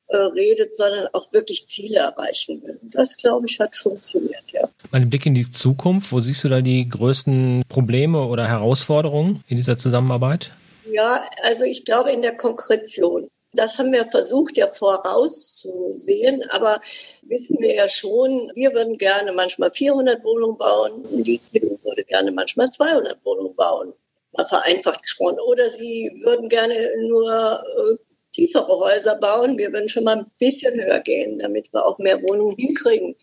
äh, 0.09 0.17
redet, 0.17 0.75
sondern 0.75 1.07
auch 1.13 1.33
wirklich 1.33 1.67
Ziele 1.67 1.99
erreichen 1.99 2.63
will. 2.63 2.79
Das, 2.83 3.17
glaube 3.17 3.47
ich, 3.47 3.61
hat 3.61 3.77
funktioniert, 3.77 4.45
ja. 4.53 4.69
Mal 4.91 5.05
Blick 5.05 5.27
in 5.27 5.35
die 5.35 5.51
Zukunft. 5.51 6.13
Wo 6.13 6.21
siehst 6.21 6.45
du 6.45 6.49
da 6.49 6.63
die 6.63 6.89
größten 6.89 7.63
Probleme 7.69 8.25
oder 8.25 8.49
Herausforderungen 8.49 9.45
in 9.49 9.59
dieser 9.59 9.77
Zusammenarbeit? 9.77 10.53
Ja, 10.91 11.23
also 11.43 11.65
ich 11.65 11.85
glaube 11.85 12.11
in 12.11 12.23
der 12.23 12.37
Konkretion. 12.37 13.29
Das 13.53 13.79
haben 13.79 13.93
wir 13.93 14.05
versucht 14.07 14.57
ja 14.57 14.67
vorauszusehen, 14.67 16.43
aber 16.51 16.81
wissen 17.23 17.59
wir 17.61 17.75
ja 17.75 17.89
schon, 17.89 18.51
wir 18.55 18.75
würden 18.75 18.99
gerne 18.99 19.33
manchmal 19.33 19.71
400 19.71 20.23
Wohnungen 20.23 20.57
bauen, 20.57 21.03
die 21.11 21.41
CDU 21.41 21.79
würde 21.83 22.05
gerne 22.05 22.31
manchmal 22.31 22.71
200 22.71 23.25
Wohnungen 23.25 23.55
bauen, 23.55 23.95
mal 24.33 24.45
vereinfacht 24.45 25.03
gesprochen. 25.03 25.39
Oder 25.47 25.71
sie 25.71 26.11
würden 26.25 26.49
gerne 26.49 26.75
nur 27.09 27.63
äh, 27.77 28.08
tiefere 28.39 28.79
Häuser 28.79 29.17
bauen. 29.17 29.59
Wir 29.59 29.73
würden 29.73 29.89
schon 29.89 30.05
mal 30.05 30.19
ein 30.19 30.31
bisschen 30.39 30.75
höher 30.81 31.01
gehen, 31.01 31.39
damit 31.39 31.73
wir 31.73 31.85
auch 31.85 31.99
mehr 31.99 32.23
Wohnungen 32.23 32.57
hinkriegen. 32.57 33.17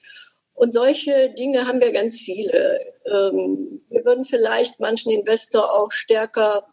Und 0.53 0.73
solche 0.73 1.33
Dinge 1.37 1.67
haben 1.67 1.81
wir 1.81 1.91
ganz 1.91 2.21
viele. 2.21 2.79
Ähm, 3.05 3.81
wir 3.89 4.03
würden 4.05 4.25
vielleicht 4.25 4.79
manchen 4.79 5.11
Investor 5.11 5.63
auch 5.63 5.91
stärker 5.91 6.67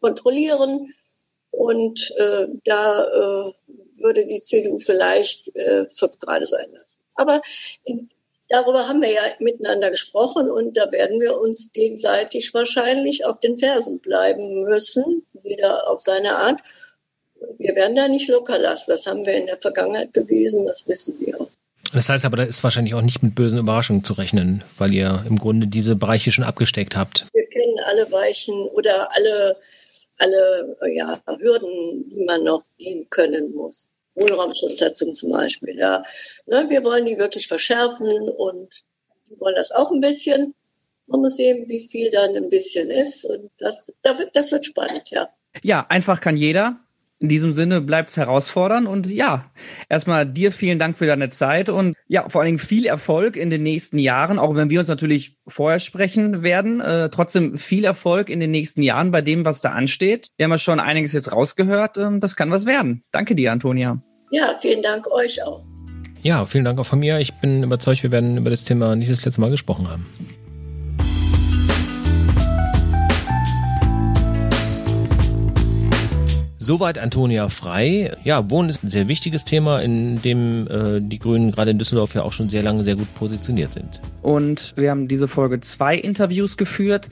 kontrollieren. 0.00 0.92
Und 1.50 2.12
äh, 2.18 2.48
da 2.64 3.04
äh, 3.04 3.52
würde 3.96 4.26
die 4.26 4.40
CDU 4.40 4.78
vielleicht 4.78 5.54
äh, 5.54 5.88
fünf 5.88 6.18
Grad 6.18 6.46
sein 6.48 6.66
lassen. 6.72 7.00
Aber 7.14 7.40
darüber 8.48 8.88
haben 8.88 9.02
wir 9.02 9.12
ja 9.12 9.22
miteinander 9.38 9.90
gesprochen 9.90 10.50
und 10.50 10.76
da 10.76 10.90
werden 10.90 11.20
wir 11.20 11.38
uns 11.38 11.70
gegenseitig 11.72 12.52
wahrscheinlich 12.54 13.24
auf 13.24 13.38
den 13.38 13.56
Fersen 13.56 14.00
bleiben 14.00 14.64
müssen, 14.64 15.26
jeder 15.44 15.88
auf 15.88 16.00
seine 16.00 16.36
Art. 16.36 16.60
Wir 17.58 17.74
werden 17.74 17.96
da 17.96 18.08
nicht 18.08 18.28
locker 18.28 18.58
lassen. 18.58 18.90
Das 18.90 19.06
haben 19.06 19.24
wir 19.24 19.34
in 19.34 19.46
der 19.46 19.56
Vergangenheit 19.56 20.12
bewiesen, 20.12 20.66
das 20.66 20.88
wissen 20.88 21.14
wir 21.20 21.40
auch. 21.40 21.48
Das 21.92 22.08
heißt 22.08 22.24
aber, 22.24 22.36
da 22.36 22.42
ist 22.42 22.64
wahrscheinlich 22.64 22.94
auch 22.94 23.02
nicht 23.02 23.22
mit 23.22 23.34
bösen 23.34 23.58
Überraschungen 23.58 24.02
zu 24.02 24.14
rechnen, 24.14 24.64
weil 24.76 24.92
ihr 24.92 25.24
im 25.28 25.38
Grunde 25.38 25.68
diese 25.68 25.94
Bereiche 25.94 26.32
schon 26.32 26.44
abgesteckt 26.44 26.96
habt. 26.96 27.26
Wir 27.32 27.46
kennen 27.46 27.78
alle 27.86 28.10
Weichen 28.10 28.54
oder 28.68 29.08
alle, 29.14 29.56
alle 30.18 30.76
ja, 30.92 31.20
Hürden, 31.38 32.10
die 32.10 32.24
man 32.24 32.42
noch 32.42 32.64
gehen 32.78 33.06
können 33.10 33.54
muss. 33.54 33.90
Wohnraumschutzsetzung 34.16 35.14
zum 35.14 35.32
Beispiel. 35.32 35.76
Ja. 35.78 36.02
Ne, 36.46 36.66
wir 36.68 36.84
wollen 36.84 37.06
die 37.06 37.18
wirklich 37.18 37.46
verschärfen 37.46 38.28
und 38.28 38.82
die 39.28 39.38
wollen 39.38 39.56
das 39.56 39.70
auch 39.70 39.90
ein 39.92 40.00
bisschen. 40.00 40.54
Man 41.06 41.20
muss 41.20 41.36
sehen, 41.36 41.68
wie 41.68 41.80
viel 41.80 42.10
dann 42.10 42.34
ein 42.34 42.48
bisschen 42.48 42.90
ist. 42.90 43.24
Und 43.24 43.50
das, 43.58 43.92
das 44.02 44.52
wird 44.52 44.66
spannend, 44.66 45.10
ja. 45.10 45.28
Ja, 45.62 45.86
einfach 45.88 46.20
kann 46.20 46.36
jeder. 46.36 46.80
In 47.24 47.30
diesem 47.30 47.54
Sinne 47.54 47.80
bleibt 47.80 48.10
es 48.10 48.18
herausfordernd 48.18 48.86
und 48.86 49.06
ja, 49.06 49.50
erstmal 49.88 50.26
dir 50.26 50.52
vielen 50.52 50.78
Dank 50.78 50.98
für 50.98 51.06
deine 51.06 51.30
Zeit 51.30 51.70
und 51.70 51.96
ja, 52.06 52.28
vor 52.28 52.42
allen 52.42 52.48
Dingen 52.48 52.58
viel 52.58 52.84
Erfolg 52.84 53.36
in 53.36 53.48
den 53.48 53.62
nächsten 53.62 53.98
Jahren, 53.98 54.38
auch 54.38 54.56
wenn 54.56 54.68
wir 54.68 54.78
uns 54.78 54.90
natürlich 54.90 55.38
vorher 55.46 55.80
sprechen 55.80 56.42
werden. 56.42 56.82
Äh, 56.82 57.08
trotzdem 57.08 57.56
viel 57.56 57.86
Erfolg 57.86 58.28
in 58.28 58.40
den 58.40 58.50
nächsten 58.50 58.82
Jahren 58.82 59.10
bei 59.10 59.22
dem, 59.22 59.46
was 59.46 59.62
da 59.62 59.70
ansteht. 59.70 60.32
Wir 60.36 60.44
haben 60.44 60.50
ja 60.50 60.58
schon 60.58 60.80
einiges 60.80 61.14
jetzt 61.14 61.32
rausgehört. 61.32 61.96
Ähm, 61.96 62.20
das 62.20 62.36
kann 62.36 62.50
was 62.50 62.66
werden. 62.66 63.04
Danke 63.10 63.34
dir, 63.34 63.52
Antonia. 63.52 64.02
Ja, 64.30 64.52
vielen 64.60 64.82
Dank 64.82 65.10
euch 65.10 65.42
auch. 65.42 65.64
Ja, 66.20 66.44
vielen 66.44 66.66
Dank 66.66 66.78
auch 66.78 66.84
von 66.84 66.98
mir. 66.98 67.20
Ich 67.20 67.32
bin 67.32 67.62
überzeugt, 67.62 68.02
wir 68.02 68.12
werden 68.12 68.36
über 68.36 68.50
das 68.50 68.64
Thema 68.64 68.96
nicht 68.96 69.10
das 69.10 69.24
letzte 69.24 69.40
Mal 69.40 69.48
gesprochen 69.48 69.88
haben. 69.88 70.04
Soweit 76.64 76.98
Antonia 76.98 77.50
Frei. 77.50 78.16
Ja, 78.24 78.48
Wohnen 78.48 78.70
ist 78.70 78.82
ein 78.82 78.88
sehr 78.88 79.06
wichtiges 79.06 79.44
Thema, 79.44 79.80
in 79.80 80.22
dem 80.22 80.66
äh, 80.66 80.98
die 80.98 81.18
Grünen 81.18 81.50
gerade 81.50 81.72
in 81.72 81.78
Düsseldorf 81.78 82.14
ja 82.14 82.22
auch 82.22 82.32
schon 82.32 82.48
sehr 82.48 82.62
lange 82.62 82.84
sehr 82.84 82.96
gut 82.96 83.14
positioniert 83.16 83.70
sind. 83.70 84.00
Und 84.22 84.72
wir 84.74 84.90
haben 84.90 85.06
diese 85.06 85.28
Folge 85.28 85.60
zwei 85.60 85.94
Interviews 85.94 86.56
geführt. 86.56 87.10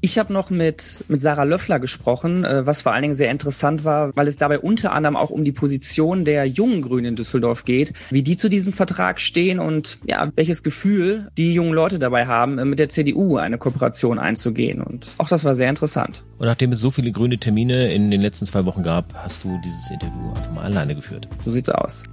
Ich 0.00 0.18
habe 0.18 0.32
noch 0.32 0.50
mit, 0.50 1.04
mit 1.08 1.20
Sarah 1.20 1.44
Löffler 1.44 1.80
gesprochen, 1.80 2.44
äh, 2.44 2.66
was 2.66 2.82
vor 2.82 2.92
allen 2.92 3.02
Dingen 3.02 3.14
sehr 3.14 3.30
interessant 3.30 3.84
war, 3.84 4.14
weil 4.14 4.28
es 4.28 4.36
dabei 4.36 4.58
unter 4.58 4.92
anderem 4.92 5.16
auch 5.16 5.30
um 5.30 5.44
die 5.44 5.52
Position 5.52 6.24
der 6.24 6.44
jungen 6.46 6.82
Grünen 6.82 7.06
in 7.06 7.16
Düsseldorf 7.16 7.64
geht, 7.64 7.92
wie 8.10 8.22
die 8.22 8.36
zu 8.36 8.48
diesem 8.48 8.72
Vertrag 8.72 9.20
stehen 9.20 9.58
und 9.58 9.98
ja, 10.04 10.30
welches 10.34 10.62
Gefühl 10.62 11.28
die 11.38 11.54
jungen 11.54 11.72
Leute 11.72 11.98
dabei 11.98 12.26
haben, 12.26 12.58
äh, 12.58 12.64
mit 12.64 12.78
der 12.78 12.88
CDU 12.88 13.36
eine 13.36 13.58
Kooperation 13.58 14.18
einzugehen. 14.18 14.82
Und 14.82 15.06
auch 15.18 15.28
das 15.28 15.44
war 15.44 15.54
sehr 15.54 15.68
interessant. 15.68 16.22
Und 16.38 16.46
nachdem 16.46 16.72
es 16.72 16.80
so 16.80 16.90
viele 16.90 17.12
grüne 17.12 17.38
Termine 17.38 17.92
in 17.92 18.10
den 18.10 18.20
letzten 18.20 18.44
zwei 18.44 18.64
Wochen 18.64 18.82
gab, 18.82 19.14
hast 19.14 19.44
du 19.44 19.58
dieses 19.64 19.90
Interview 19.90 20.28
einfach 20.30 20.52
mal 20.52 20.64
alleine 20.64 20.94
geführt. 20.94 21.28
So 21.44 21.50
sieht's 21.50 21.70
aus. 21.70 22.04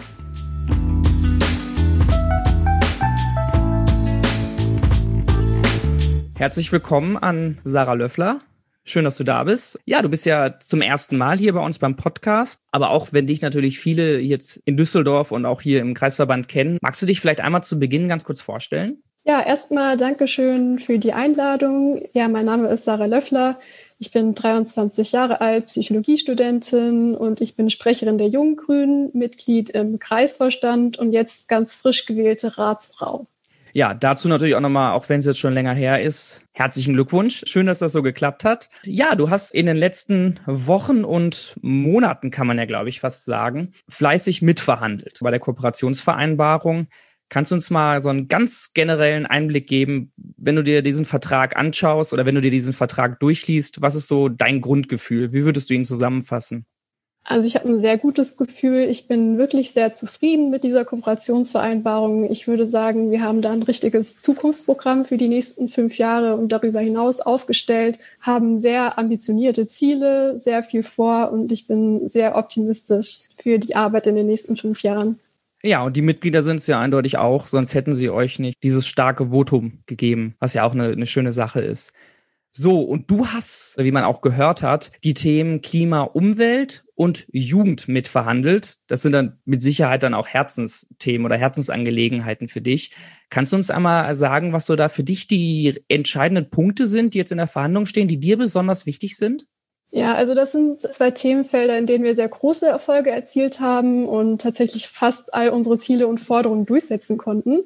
Herzlich 6.43 6.73
willkommen 6.73 7.15
an 7.15 7.59
Sarah 7.63 7.93
Löffler. 7.93 8.39
Schön, 8.83 9.05
dass 9.05 9.15
du 9.15 9.23
da 9.23 9.45
bist. 9.45 9.79
Ja, 9.85 10.01
du 10.01 10.09
bist 10.09 10.25
ja 10.25 10.59
zum 10.59 10.81
ersten 10.81 11.15
Mal 11.15 11.38
hier 11.38 11.53
bei 11.53 11.62
uns 11.62 11.79
beim 11.79 11.95
Podcast. 11.95 12.59
Aber 12.69 12.89
auch 12.89 13.13
wenn 13.13 13.27
dich 13.27 13.41
natürlich 13.41 13.79
viele 13.79 14.19
jetzt 14.19 14.57
in 14.65 14.75
Düsseldorf 14.75 15.31
und 15.31 15.45
auch 15.45 15.62
hier 15.62 15.79
im 15.79 15.93
Kreisverband 15.93 16.50
kennen, 16.50 16.79
magst 16.81 17.01
du 17.01 17.05
dich 17.05 17.21
vielleicht 17.21 17.39
einmal 17.39 17.63
zu 17.63 17.79
Beginn 17.79 18.09
ganz 18.09 18.25
kurz 18.25 18.41
vorstellen? 18.41 19.01
Ja, 19.23 19.41
erstmal 19.41 19.95
Dankeschön 19.95 20.79
für 20.79 21.00
die 21.00 21.13
Einladung. 21.13 22.03
Ja, 22.12 22.27
mein 22.27 22.47
Name 22.47 22.67
ist 22.67 22.83
Sarah 22.83 23.05
Löffler. 23.05 23.57
Ich 24.00 24.12
bin 24.12 24.35
23 24.35 25.13
Jahre 25.13 25.39
alt, 25.39 25.67
Psychologiestudentin 25.67 27.15
und 27.15 27.39
ich 27.39 27.55
bin 27.55 27.69
Sprecherin 27.69 28.17
der 28.17 28.27
Jungen 28.27 28.57
Grünen, 28.57 29.12
Mitglied 29.13 29.69
im 29.69 29.97
Kreisvorstand 29.97 31.00
und 31.00 31.13
jetzt 31.13 31.47
ganz 31.47 31.77
frisch 31.77 32.05
gewählte 32.05 32.57
Ratsfrau. 32.57 33.27
Ja, 33.75 33.96
dazu 33.96 34.27
natürlich 34.27 34.53
auch 34.53 34.62
nochmal, 34.62 34.94
auch 34.94 35.10
wenn 35.10 35.20
es 35.20 35.25
jetzt 35.25 35.39
schon 35.39 35.56
länger 35.56 35.74
her 35.74 36.00
ist, 36.00 36.46
herzlichen 36.53 36.94
Glückwunsch. 36.94 37.42
Schön, 37.48 37.65
dass 37.65 37.80
das 37.80 37.92
so 37.92 38.03
geklappt 38.03 38.46
hat. 38.46 38.70
Ja, 38.86 39.15
du 39.15 39.32
hast 39.32 39.51
in 39.51 39.65
den 39.65 39.75
letzten 39.75 40.39
Wochen 40.46 41.03
und 41.03 41.56
Monaten, 41.62 42.30
kann 42.30 42.46
man 42.46 42.60
ja, 42.60 42.65
glaube 42.65 42.89
ich, 42.89 43.00
fast 43.00 43.25
sagen, 43.25 43.74
fleißig 43.89 44.44
mitverhandelt 44.44 45.18
bei 45.22 45.32
der 45.32 45.39
Kooperationsvereinbarung. 45.39 46.88
Kannst 47.30 47.50
du 47.50 47.56
uns 47.56 47.72
mal 47.72 48.03
so 48.03 48.10
einen 48.10 48.27
ganz 48.27 48.74
generellen 48.75 49.25
Einblick 49.25 49.65
geben, 49.65 50.13
wenn 50.38 50.56
du 50.56 50.63
dir 50.63 50.84
diesen 50.84 51.06
Vertrag 51.06 51.58
anschaust 51.58 52.13
oder 52.13 52.27
wenn 52.27 52.36
du 52.36 52.42
dir 52.42 52.51
diesen 52.51 52.74
Vertrag 52.74 53.20
durchliest, 53.20 53.82
was 53.82 53.96
ist 53.96 54.06
so 54.06 54.30
dein 54.30 54.62
Grundgefühl? 54.62 55.34
Wie 55.34 55.46
würdest 55.46 55.72
du 55.72 55.74
ihn 55.74 55.84
zusammenfassen? 55.84 56.68
Also 57.25 57.48
ich 57.48 57.56
habe 57.56 57.70
ein 57.70 57.80
sehr 57.80 57.98
gutes 57.98 58.36
Gefühl. 58.36 58.82
Ich 58.89 59.08
bin 59.08 59.38
wirklich 59.38 59.72
sehr 59.72 59.94
zufrieden 59.94 60.50
mit 60.50 60.65
dieser 60.65 60.84
Kooperationsvereinbarung. 60.84 62.30
Ich 62.30 62.48
würde 62.48 62.68
sagen, 62.68 63.12
wir 63.12 63.22
haben 63.22 63.42
da 63.42 63.53
ein 63.53 63.63
richtiges 63.63 64.20
Zukunftsprogramm 64.20 65.06
für 65.06 65.15
die 65.15 65.30
nächsten 65.30 65.70
fünf 65.70 65.98
Jahre 65.98 66.36
und 66.36 66.51
darüber 66.51 66.82
hinaus 66.82 67.22
aufgestellt, 67.22 67.98
haben 68.20 68.58
sehr 68.58 69.00
ambitionierte 69.00 69.68
Ziele, 69.68 70.38
sehr 70.38 70.63
viel 70.63 70.84
vor 70.84 71.32
und 71.32 71.51
ich 71.53 71.65
bin 71.65 72.10
sehr 72.10 72.36
optimistisch 72.36 73.20
für 73.42 73.58
die 73.58 73.75
Arbeit 73.75 74.08
in 74.08 74.15
den 74.15 74.27
nächsten 74.27 74.58
fünf 74.58 74.84
Jahren. 74.84 75.20
Ja, 75.65 75.82
und 75.84 75.96
die 75.96 76.01
Mitglieder 76.01 76.44
sind 76.44 76.58
es 76.58 76.68
ja 76.68 76.77
eindeutig 76.82 77.18
auch, 77.18 77.48
sonst 77.48 77.74
hätten 77.74 77.96
sie 77.96 78.10
euch 78.10 78.38
nicht 78.38 78.62
dieses 78.63 78.86
starke 78.86 79.30
Votum 79.30 79.80
gegeben, 79.86 80.36
was 80.39 80.53
ja 80.53 80.65
auch 80.65 80.74
eine, 80.74 80.89
eine 80.89 81.06
schöne 81.06 81.32
Sache 81.32 81.62
ist. 81.62 81.94
So, 82.55 82.81
und 82.81 83.10
du 83.10 83.27
hast, 83.27 83.75
wie 83.79 83.91
man 83.91 84.03
auch 84.03 84.22
gehört 84.22 84.62
hat, 84.62 84.91
die 85.03 85.15
Themen 85.15 85.62
Klima, 85.62 86.03
Umwelt 86.03 86.86
und 86.93 87.25
Jugend 87.31 87.88
mitverhandelt. 87.88 88.75
Das 88.86 89.01
sind 89.01 89.13
dann 89.13 89.39
mit 89.43 89.63
Sicherheit 89.63 90.03
dann 90.03 90.13
auch 90.13 90.27
Herzensthemen 90.27 91.25
oder 91.25 91.36
Herzensangelegenheiten 91.36 92.48
für 92.50 92.62
dich. 92.62 92.95
Kannst 93.31 93.53
du 93.53 93.55
uns 93.55 93.72
einmal 93.72 94.13
sagen, 94.13 94.53
was 94.53 94.67
so 94.67 94.75
da 94.75 94.88
für 94.89 95.03
dich 95.03 95.25
die 95.25 95.83
entscheidenden 95.88 96.51
Punkte 96.51 96.86
sind, 96.86 97.15
die 97.15 97.17
jetzt 97.17 97.31
in 97.31 97.39
der 97.39 97.48
Verhandlung 97.48 97.88
stehen, 97.88 98.07
die 98.07 98.19
dir 98.19 98.38
besonders 98.38 98.86
wichtig 98.86 99.17
sind? 99.17 99.48
Ja, 99.89 100.13
also 100.13 100.36
das 100.36 100.51
sind 100.51 100.81
zwei 100.81 101.10
Themenfelder, 101.10 101.75
in 101.77 101.88
denen 101.88 102.03
wir 102.03 102.13
sehr 102.13 102.29
große 102.29 102.67
Erfolge 102.67 103.10
erzielt 103.10 103.62
haben 103.62 104.07
und 104.07 104.41
tatsächlich 104.41 104.88
fast 104.88 105.33
all 105.33 105.50
unsere 105.50 105.79
Ziele 105.79 106.05
und 106.05 106.19
Forderungen 106.19 106.67
durchsetzen 106.67 107.17
konnten. 107.17 107.63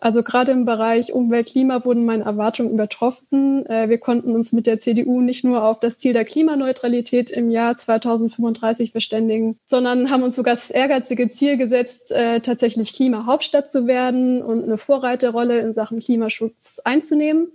Also 0.00 0.22
gerade 0.22 0.52
im 0.52 0.64
Bereich 0.64 1.12
Umwelt, 1.12 1.48
Klima 1.48 1.84
wurden 1.84 2.06
meine 2.06 2.24
Erwartungen 2.24 2.72
übertroffen. 2.72 3.66
Äh, 3.66 3.90
wir 3.90 3.98
konnten 3.98 4.34
uns 4.34 4.52
mit 4.52 4.66
der 4.66 4.80
CDU 4.80 5.20
nicht 5.20 5.44
nur 5.44 5.62
auf 5.62 5.78
das 5.78 5.98
Ziel 5.98 6.14
der 6.14 6.24
Klimaneutralität 6.24 7.28
im 7.30 7.50
Jahr 7.50 7.76
2035 7.76 8.92
verständigen, 8.92 9.58
sondern 9.66 10.10
haben 10.10 10.22
uns 10.22 10.36
sogar 10.36 10.54
das 10.54 10.70
ehrgeizige 10.70 11.28
Ziel 11.28 11.58
gesetzt, 11.58 12.12
äh, 12.12 12.40
tatsächlich 12.40 12.94
Klimahauptstadt 12.94 13.70
zu 13.70 13.86
werden 13.86 14.42
und 14.42 14.64
eine 14.64 14.78
Vorreiterrolle 14.78 15.58
in 15.58 15.74
Sachen 15.74 15.98
Klimaschutz 15.98 16.80
einzunehmen. 16.82 17.48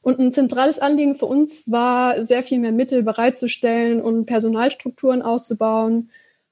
Und 0.00 0.18
ein 0.18 0.32
zentrales 0.32 0.78
Anliegen 0.78 1.14
für 1.14 1.26
uns 1.26 1.70
war, 1.70 2.24
sehr 2.24 2.42
viel 2.42 2.58
mehr 2.58 2.72
Mittel 2.72 3.02
bereitzustellen 3.02 4.00
und 4.00 4.24
Personalstrukturen 4.24 5.20
auszubauen, 5.20 6.08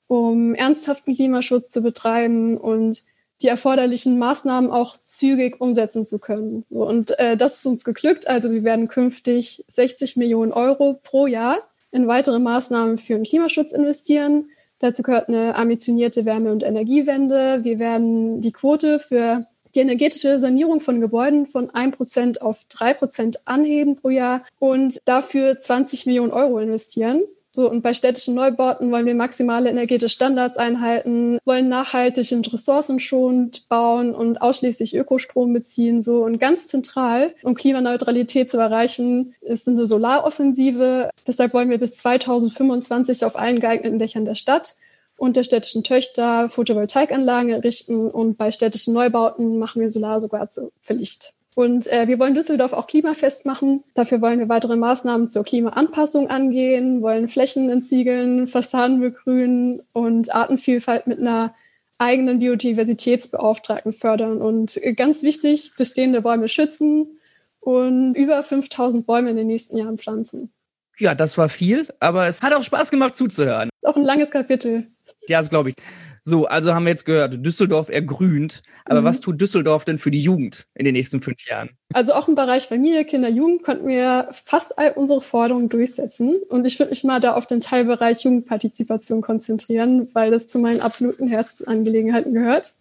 um 0.07 0.55
ernsthaften 0.55 1.15
Klimaschutz 1.15 1.71
zu 1.71 1.83
betreiben 1.83 2.59
und 2.59 3.03
die 3.43 3.49
erforderlichen 3.49 4.19
Maßnahmen 4.19 4.71
auch 4.71 4.97
zügig 4.97 5.61
umsetzen 5.61 6.05
zu 6.05 6.19
können. 6.19 6.65
Und 6.71 7.19
äh, 7.19 7.37
das 7.37 7.57
ist 7.57 7.67
uns 7.67 7.85
geglückt. 7.85 8.29
Also 8.29 8.51
wir 8.51 8.65
werden 8.65 8.89
künftig 8.89 9.65
60 9.69 10.17
Millionen 10.17 10.53
Euro 10.53 10.99
pro 11.03 11.27
Jahr 11.27 11.59
in 11.91 12.07
weitere 12.07 12.39
Maßnahmen 12.39 12.99
für 12.99 13.15
den 13.15 13.25
Klimaschutz 13.25 13.73
investieren. 13.73 14.51
Dazu 14.79 15.03
gehört 15.03 15.29
eine 15.29 15.55
ambitionierte 15.55 16.25
Wärme- 16.25 16.51
und 16.51 16.63
Energiewende. 16.63 17.61
Wir 17.63 17.79
werden 17.79 18.41
die 18.41 18.53
Quote 18.53 18.99
für 18.99 19.47
die 19.75 19.81
energetische 19.81 20.39
Sanierung 20.39 20.81
von 20.81 21.01
Gebäuden 21.01 21.47
von 21.47 21.71
1% 21.71 22.41
auf 22.41 22.65
3% 22.71 23.43
anheben 23.45 23.97
pro 23.97 24.11
Jahr 24.11 24.43
und 24.59 25.01
dafür 25.05 25.59
20 25.59 26.07
Millionen 26.07 26.33
Euro 26.33 26.59
investieren. 26.59 27.23
So, 27.55 27.71
und 27.71 27.83
bei 27.83 27.93
städtischen 27.93 28.35
Neubauten 28.35 28.91
wollen 28.91 29.05
wir 29.05 29.15
maximale 29.15 29.69
energetische 29.69 30.09
Standards 30.09 30.57
einhalten, 30.57 31.39
wollen 31.45 31.69
nachhaltig 31.69 32.33
und 32.33 32.51
ressourcenschonend 32.51 33.69
bauen 33.69 34.15
und 34.15 34.41
ausschließlich 34.41 34.97
Ökostrom 34.97 35.53
beziehen. 35.53 36.01
So, 36.01 36.25
und 36.25 36.39
ganz 36.39 36.69
zentral, 36.69 37.35
um 37.43 37.55
Klimaneutralität 37.55 38.51
zu 38.51 38.57
erreichen, 38.57 39.35
ist 39.43 39.69
eine 39.69 39.85
Solaroffensive. 39.85 41.11
Deshalb 41.27 41.53
wollen 41.53 41.69
wir 41.69 41.79
bis 41.79 41.99
2025 41.99 43.23
auf 43.27 43.37
allen 43.37 43.61
geeigneten 43.61 43.99
Dächern 43.99 44.25
der 44.25 44.35
Stadt 44.35 44.77
und 45.19 45.37
der 45.37 45.45
städtischen 45.45 45.85
Töchter 45.85 46.49
Photovoltaikanlagen 46.49 47.51
errichten 47.51 48.11
und 48.11 48.39
bei 48.39 48.51
städtischen 48.51 48.95
Neubauten 48.95 49.59
machen 49.59 49.83
wir 49.83 49.91
Solar 49.91 50.21
sogar 50.21 50.49
zur 50.49 50.73
Pflicht. 50.83 51.35
Und 51.55 51.87
äh, 51.93 52.09
wir 52.09 52.19
wollen 52.19 52.35
Düsseldorf 52.35 52.73
auch 52.73 52.87
klimafest 52.87 53.45
machen. 53.45 53.85
Dafür 53.95 54.23
wollen 54.23 54.39
wir 54.39 54.49
weitere 54.49 54.77
Maßnahmen 54.77 55.29
zur 55.29 55.45
Klimaanpassung 55.45 56.31
angehen, 56.31 57.03
wollen 57.03 57.29
Flächen 57.29 57.69
entsiegeln, 57.69 58.47
Fassaden 58.47 59.01
begrünen 59.01 59.83
und 59.93 60.35
Artenvielfalt 60.35 61.07
mit 61.07 61.19
einer 61.19 61.55
eigenen 61.99 62.39
Biodiversitätsbeauftragten 62.39 63.93
fördern. 63.93 64.41
Und 64.41 64.81
ganz 64.97 65.23
wichtig, 65.23 65.73
bestehende 65.77 66.23
Bäume 66.23 66.49
schützen 66.49 67.19
und 67.61 68.15
über 68.15 68.43
5000 68.43 69.07
Bäume 69.07 69.31
in 69.31 69.37
den 69.37 69.47
nächsten 69.47 69.77
Jahren 69.77 69.99
pflanzen. 69.99 70.51
Ja, 70.99 71.15
das 71.15 71.37
war 71.39 71.49
viel, 71.49 71.89
aber 72.01 72.27
es 72.27 72.43
hat 72.43 72.53
auch 72.53 72.63
Spaß 72.63 72.91
gemacht 72.91 73.17
zuzuhören. 73.17 73.71
Auch 73.83 73.97
ein 73.97 74.05
langes 74.05 74.31
Kapitel. 74.31 74.87
Ja, 75.27 75.41
das 75.41 75.51
glaube 75.51 75.71
ich. 75.71 75.77
So, 76.25 76.47
also 76.47 76.73
haben 76.73 76.85
wir 76.85 76.91
jetzt 76.91 77.05
gehört, 77.05 77.45
Düsseldorf 77.45 77.88
ergrünt. 77.88 78.62
Aber 78.85 79.00
mhm. 79.00 79.05
was 79.05 79.21
tut 79.21 79.41
Düsseldorf 79.41 79.85
denn 79.85 79.99
für 79.99 80.11
die 80.11 80.23
Jugend 80.23 80.67
in 80.75 80.85
den 80.85 80.95
nächsten 80.95 81.21
fünf 81.21 81.47
Jahren? 81.49 81.71
Also 81.93 82.14
auch 82.14 82.29
im 82.29 82.35
Bereich 82.35 82.64
Familie, 82.64 83.05
Kinder, 83.05 83.29
Jugend 83.29 83.64
konnten 83.64 83.88
wir 83.88 84.29
fast 84.45 84.79
all 84.79 84.93
unsere 84.93 85.21
Forderungen 85.21 85.69
durchsetzen. 85.69 86.41
Und 86.49 86.64
ich 86.64 86.79
würde 86.79 86.91
mich 86.91 87.02
mal 87.02 87.21
da 87.21 87.35
auf 87.35 87.47
den 87.47 87.61
Teilbereich 87.61 88.23
Jugendpartizipation 88.23 89.21
konzentrieren, 89.21 90.09
weil 90.12 90.31
das 90.31 90.47
zu 90.47 90.59
meinen 90.59 90.81
absoluten 90.81 91.29
Herzensangelegenheiten 91.29 92.35
gehört. 92.35 92.75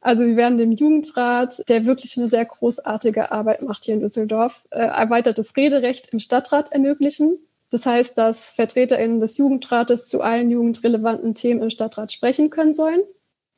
Also 0.00 0.24
wir 0.24 0.36
werden 0.36 0.58
dem 0.58 0.70
Jugendrat, 0.70 1.68
der 1.68 1.84
wirklich 1.84 2.16
eine 2.16 2.28
sehr 2.28 2.44
großartige 2.44 3.32
Arbeit 3.32 3.62
macht 3.62 3.84
hier 3.84 3.94
in 3.94 4.00
Düsseldorf, 4.00 4.64
äh, 4.70 4.78
erweitertes 4.78 5.56
Rederecht 5.56 6.12
im 6.12 6.20
Stadtrat 6.20 6.70
ermöglichen. 6.70 7.38
Das 7.70 7.84
heißt, 7.84 8.16
dass 8.16 8.52
VertreterInnen 8.52 9.20
des 9.20 9.36
Jugendrates 9.36 10.08
zu 10.08 10.22
allen 10.22 10.50
jugendrelevanten 10.50 11.34
Themen 11.34 11.62
im 11.62 11.70
Stadtrat 11.70 12.12
sprechen 12.12 12.50
können 12.50 12.72
sollen. 12.72 13.02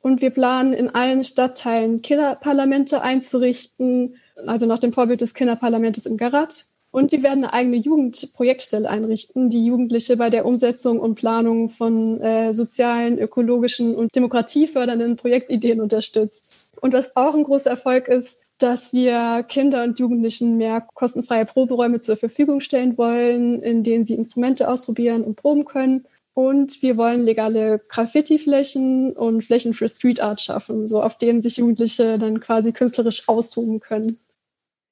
Und 0.01 0.21
wir 0.21 0.31
planen 0.31 0.73
in 0.73 0.89
allen 0.89 1.23
Stadtteilen 1.23 2.01
Kinderparlamente 2.01 3.01
einzurichten, 3.01 4.15
also 4.47 4.65
nach 4.65 4.79
dem 4.79 4.93
Vorbild 4.93 5.21
des 5.21 5.33
Kinderparlamentes 5.33 6.05
in 6.05 6.17
Garat. 6.17 6.65
Und 6.89 7.13
die 7.13 7.23
werden 7.23 7.45
eine 7.45 7.53
eigene 7.53 7.77
Jugendprojektstelle 7.77 8.89
einrichten, 8.89 9.49
die 9.49 9.65
Jugendliche 9.65 10.17
bei 10.17 10.29
der 10.29 10.45
Umsetzung 10.45 10.99
und 10.99 11.15
Planung 11.15 11.69
von 11.69 12.19
äh, 12.19 12.51
sozialen, 12.51 13.17
ökologischen 13.17 13.95
und 13.95 14.13
demokratiefördernden 14.13 15.15
Projektideen 15.15 15.79
unterstützt. 15.79 16.67
Und 16.81 16.93
was 16.93 17.15
auch 17.15 17.33
ein 17.33 17.43
großer 17.43 17.69
Erfolg 17.69 18.09
ist, 18.09 18.40
dass 18.61 18.93
wir 18.93 19.43
Kinder 19.47 19.83
und 19.83 19.99
Jugendlichen 19.99 20.57
mehr 20.57 20.85
kostenfreie 20.93 21.45
Proberäume 21.45 21.99
zur 21.99 22.17
Verfügung 22.17 22.61
stellen 22.61 22.97
wollen, 22.97 23.61
in 23.61 23.83
denen 23.83 24.05
sie 24.05 24.15
Instrumente 24.15 24.69
ausprobieren 24.69 25.23
und 25.23 25.35
proben 25.35 25.65
können. 25.65 26.05
Und 26.33 26.81
wir 26.81 26.95
wollen 26.95 27.21
legale 27.21 27.79
Graffiti-Flächen 27.89 29.13
und 29.13 29.43
Flächen 29.43 29.73
für 29.73 29.87
Street 29.87 30.21
Art 30.21 30.41
schaffen, 30.41 30.87
so 30.87 31.03
auf 31.03 31.17
denen 31.17 31.41
sich 31.41 31.57
Jugendliche 31.57 32.17
dann 32.17 32.39
quasi 32.39 32.71
künstlerisch 32.71 33.27
austoben 33.27 33.79
können. 33.79 34.17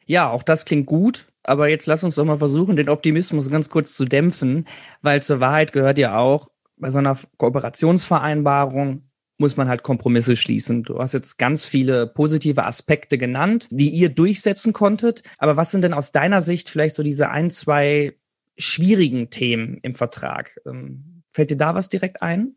Ja, 0.05 0.29
auch 0.29 0.43
das 0.43 0.65
klingt 0.65 0.88
gut. 0.88 1.27
Aber 1.43 1.69
jetzt 1.69 1.85
lass 1.85 2.03
uns 2.03 2.15
doch 2.15 2.25
mal 2.25 2.38
versuchen, 2.38 2.75
den 2.75 2.89
Optimismus 2.89 3.49
ganz 3.49 3.69
kurz 3.69 3.95
zu 3.95 4.05
dämpfen, 4.05 4.67
weil 5.01 5.23
zur 5.23 5.39
Wahrheit 5.39 5.71
gehört 5.71 5.97
ja 5.97 6.17
auch, 6.17 6.49
bei 6.77 6.89
so 6.89 6.99
einer 6.99 7.17
Kooperationsvereinbarung 7.38 9.09
muss 9.39 9.58
man 9.58 9.67
halt 9.69 9.84
Kompromisse 9.84 10.36
schließen. 10.36 10.84
Du 10.84 11.00
hast 11.00 11.13
jetzt 11.13 11.38
ganz 11.38 11.65
viele 11.65 12.08
positive 12.08 12.65
Aspekte 12.65 13.17
genannt, 13.17 13.67
die 13.72 13.89
ihr 13.89 14.10
durchsetzen 14.10 14.74
konntet. 14.74 15.24
Aber 15.38 15.58
was 15.58 15.72
sind 15.72 15.84
denn 15.84 15.93
aus 15.93 16.12
deiner 16.12 16.41
Sicht 16.41 16.69
vielleicht 16.69 16.96
so 16.96 17.03
diese 17.03 17.29
ein, 17.29 17.50
zwei 17.50 18.15
schwierigen 18.58 19.29
Themen 19.29 19.79
im 19.81 19.96
Vertrag? 19.96 20.60
Ähm, 20.65 21.24
fällt 21.31 21.51
dir 21.51 21.58
da 21.58 21.74
was 21.74 21.89
direkt 21.89 22.22
ein? 22.22 22.55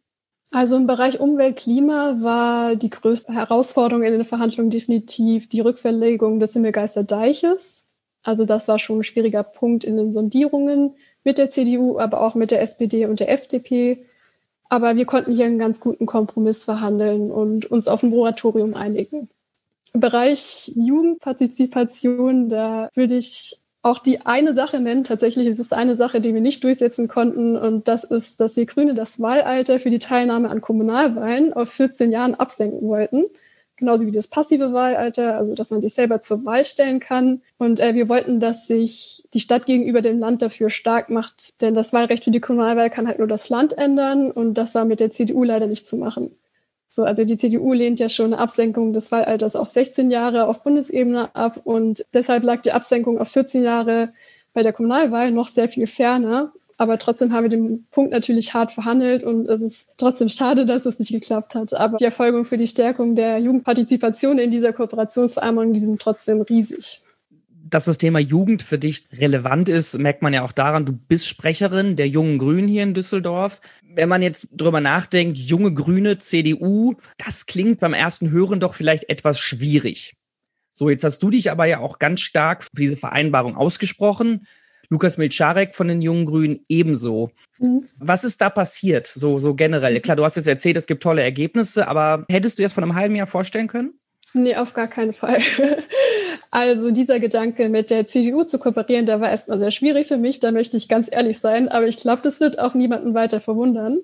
Also 0.50 0.76
im 0.76 0.86
Bereich 0.86 1.18
Umwelt, 1.18 1.56
Klima 1.56 2.16
war 2.20 2.76
die 2.76 2.90
größte 2.90 3.32
Herausforderung 3.32 4.02
in 4.02 4.12
den 4.12 4.24
Verhandlungen 4.24 4.70
definitiv 4.70 5.48
die 5.48 5.60
Rückverlegung 5.60 6.40
des 6.40 6.52
Himmelgeister 6.52 7.04
Deiches. 7.04 7.86
Also 8.22 8.44
das 8.44 8.68
war 8.68 8.78
schon 8.78 8.98
ein 8.98 9.04
schwieriger 9.04 9.44
Punkt 9.44 9.84
in 9.84 9.96
den 9.96 10.12
Sondierungen 10.12 10.94
mit 11.24 11.38
der 11.38 11.48
CDU, 11.48 11.98
aber 11.98 12.20
auch 12.20 12.34
mit 12.34 12.50
der 12.50 12.60
SPD 12.60 13.06
und 13.06 13.20
der 13.20 13.30
FDP. 13.30 14.04
Aber 14.72 14.96
wir 14.96 15.04
konnten 15.04 15.32
hier 15.32 15.44
einen 15.44 15.58
ganz 15.58 15.80
guten 15.80 16.06
Kompromiss 16.06 16.64
verhandeln 16.64 17.30
und 17.30 17.70
uns 17.70 17.88
auf 17.88 18.02
ein 18.02 18.08
Moratorium 18.08 18.72
einigen. 18.72 19.28
Im 19.92 20.00
Bereich 20.00 20.72
Jugendpartizipation, 20.74 22.48
da 22.48 22.88
würde 22.94 23.16
ich 23.16 23.58
auch 23.82 23.98
die 23.98 24.22
eine 24.24 24.54
Sache 24.54 24.80
nennen. 24.80 25.04
Tatsächlich 25.04 25.46
ist 25.46 25.58
es 25.58 25.74
eine 25.74 25.94
Sache, 25.94 26.22
die 26.22 26.32
wir 26.32 26.40
nicht 26.40 26.64
durchsetzen 26.64 27.06
konnten. 27.06 27.54
Und 27.54 27.86
das 27.86 28.04
ist, 28.04 28.40
dass 28.40 28.56
wir 28.56 28.64
Grüne 28.64 28.94
das 28.94 29.20
Wahlalter 29.20 29.78
für 29.78 29.90
die 29.90 29.98
Teilnahme 29.98 30.48
an 30.48 30.62
Kommunalwahlen 30.62 31.52
auf 31.52 31.68
14 31.68 32.10
Jahren 32.10 32.34
absenken 32.34 32.88
wollten 32.88 33.26
genauso 33.82 34.06
wie 34.06 34.12
das 34.12 34.28
passive 34.28 34.72
Wahlalter, 34.72 35.36
also 35.36 35.56
dass 35.56 35.72
man 35.72 35.82
sich 35.82 35.92
selber 35.92 36.20
zur 36.20 36.44
Wahl 36.44 36.64
stellen 36.64 37.00
kann. 37.00 37.42
Und 37.58 37.80
äh, 37.80 37.94
wir 37.94 38.08
wollten, 38.08 38.38
dass 38.38 38.68
sich 38.68 39.24
die 39.34 39.40
Stadt 39.40 39.66
gegenüber 39.66 40.02
dem 40.02 40.20
Land 40.20 40.40
dafür 40.40 40.70
stark 40.70 41.10
macht, 41.10 41.60
denn 41.60 41.74
das 41.74 41.92
Wahlrecht 41.92 42.22
für 42.22 42.30
die 42.30 42.38
Kommunalwahl 42.38 42.90
kann 42.90 43.08
halt 43.08 43.18
nur 43.18 43.26
das 43.26 43.48
Land 43.48 43.76
ändern 43.76 44.30
und 44.30 44.54
das 44.54 44.76
war 44.76 44.84
mit 44.84 45.00
der 45.00 45.10
CDU 45.10 45.42
leider 45.42 45.66
nicht 45.66 45.88
zu 45.88 45.96
machen. 45.96 46.30
So, 46.90 47.02
also 47.02 47.24
die 47.24 47.36
CDU 47.36 47.72
lehnt 47.72 47.98
ja 47.98 48.08
schon 48.08 48.26
eine 48.26 48.38
Absenkung 48.38 48.92
des 48.92 49.10
Wahlalters 49.10 49.56
auf 49.56 49.68
16 49.68 50.12
Jahre 50.12 50.46
auf 50.46 50.62
Bundesebene 50.62 51.34
ab 51.34 51.60
und 51.64 52.04
deshalb 52.14 52.44
lag 52.44 52.62
die 52.62 52.70
Absenkung 52.70 53.18
auf 53.18 53.28
14 53.30 53.64
Jahre 53.64 54.12
bei 54.52 54.62
der 54.62 54.72
Kommunalwahl 54.72 55.32
noch 55.32 55.48
sehr 55.48 55.66
viel 55.66 55.88
ferner. 55.88 56.52
Aber 56.78 56.98
trotzdem 56.98 57.32
haben 57.32 57.44
wir 57.44 57.50
den 57.50 57.86
Punkt 57.90 58.12
natürlich 58.12 58.54
hart 58.54 58.72
verhandelt 58.72 59.22
und 59.22 59.48
es 59.48 59.62
ist 59.62 59.94
trotzdem 59.98 60.28
schade, 60.28 60.66
dass 60.66 60.86
es 60.86 60.98
nicht 60.98 61.12
geklappt 61.12 61.54
hat. 61.54 61.74
Aber 61.74 61.96
die 61.96 62.04
Erfolge 62.04 62.44
für 62.44 62.56
die 62.56 62.66
Stärkung 62.66 63.14
der 63.14 63.38
Jugendpartizipation 63.38 64.38
in 64.38 64.50
dieser 64.50 64.72
Kooperationsvereinbarung, 64.72 65.74
die 65.74 65.80
sind 65.80 66.00
trotzdem 66.00 66.40
riesig. 66.42 67.00
Dass 67.64 67.84
das 67.84 67.98
Thema 67.98 68.18
Jugend 68.18 68.62
für 68.62 68.78
dich 68.78 69.04
relevant 69.12 69.68
ist, 69.68 69.96
merkt 69.98 70.20
man 70.20 70.34
ja 70.34 70.42
auch 70.42 70.52
daran, 70.52 70.84
du 70.84 70.92
bist 70.92 71.28
Sprecherin 71.28 71.96
der 71.96 72.08
jungen 72.08 72.38
Grünen 72.38 72.68
hier 72.68 72.82
in 72.82 72.92
Düsseldorf. 72.94 73.60
Wenn 73.82 74.08
man 74.08 74.20
jetzt 74.20 74.48
drüber 74.52 74.80
nachdenkt, 74.80 75.38
junge 75.38 75.72
Grüne, 75.72 76.18
CDU, 76.18 76.96
das 77.16 77.46
klingt 77.46 77.80
beim 77.80 77.94
ersten 77.94 78.30
Hören 78.30 78.60
doch 78.60 78.74
vielleicht 78.74 79.08
etwas 79.08 79.38
schwierig. 79.38 80.16
So, 80.74 80.90
jetzt 80.90 81.04
hast 81.04 81.22
du 81.22 81.30
dich 81.30 81.50
aber 81.50 81.66
ja 81.66 81.80
auch 81.80 81.98
ganz 81.98 82.20
stark 82.20 82.64
für 82.64 82.70
diese 82.76 82.96
Vereinbarung 82.96 83.56
ausgesprochen. 83.56 84.46
Lukas 84.92 85.16
Milcharek 85.16 85.74
von 85.74 85.88
den 85.88 86.02
Jungen 86.02 86.26
Grünen 86.26 86.60
ebenso. 86.68 87.30
Mhm. 87.58 87.88
Was 87.98 88.24
ist 88.24 88.42
da 88.42 88.50
passiert, 88.50 89.06
so, 89.06 89.38
so 89.38 89.54
generell? 89.54 89.98
Klar, 90.00 90.16
du 90.16 90.24
hast 90.24 90.36
jetzt 90.36 90.46
erzählt, 90.46 90.76
es 90.76 90.86
gibt 90.86 91.02
tolle 91.02 91.22
Ergebnisse, 91.22 91.88
aber 91.88 92.26
hättest 92.30 92.58
du 92.58 92.62
das 92.62 92.74
von 92.74 92.84
einem 92.84 92.94
halben 92.94 93.16
Jahr 93.16 93.26
vorstellen 93.26 93.68
können? 93.68 93.94
Nee, 94.34 94.54
auf 94.54 94.74
gar 94.74 94.88
keinen 94.88 95.12
Fall. 95.12 95.40
Also 96.54 96.90
dieser 96.90 97.18
Gedanke 97.18 97.70
mit 97.70 97.88
der 97.88 98.06
CDU 98.06 98.42
zu 98.42 98.58
kooperieren, 98.58 99.06
der 99.06 99.22
war 99.22 99.30
erstmal 99.30 99.58
sehr 99.58 99.70
schwierig 99.70 100.06
für 100.06 100.18
mich, 100.18 100.38
da 100.38 100.52
möchte 100.52 100.76
ich 100.76 100.86
ganz 100.86 101.08
ehrlich 101.10 101.38
sein, 101.38 101.70
aber 101.70 101.86
ich 101.86 101.96
glaube, 101.96 102.20
das 102.22 102.40
wird 102.40 102.58
auch 102.58 102.74
niemanden 102.74 103.14
weiter 103.14 103.40
verwundern. 103.40 104.00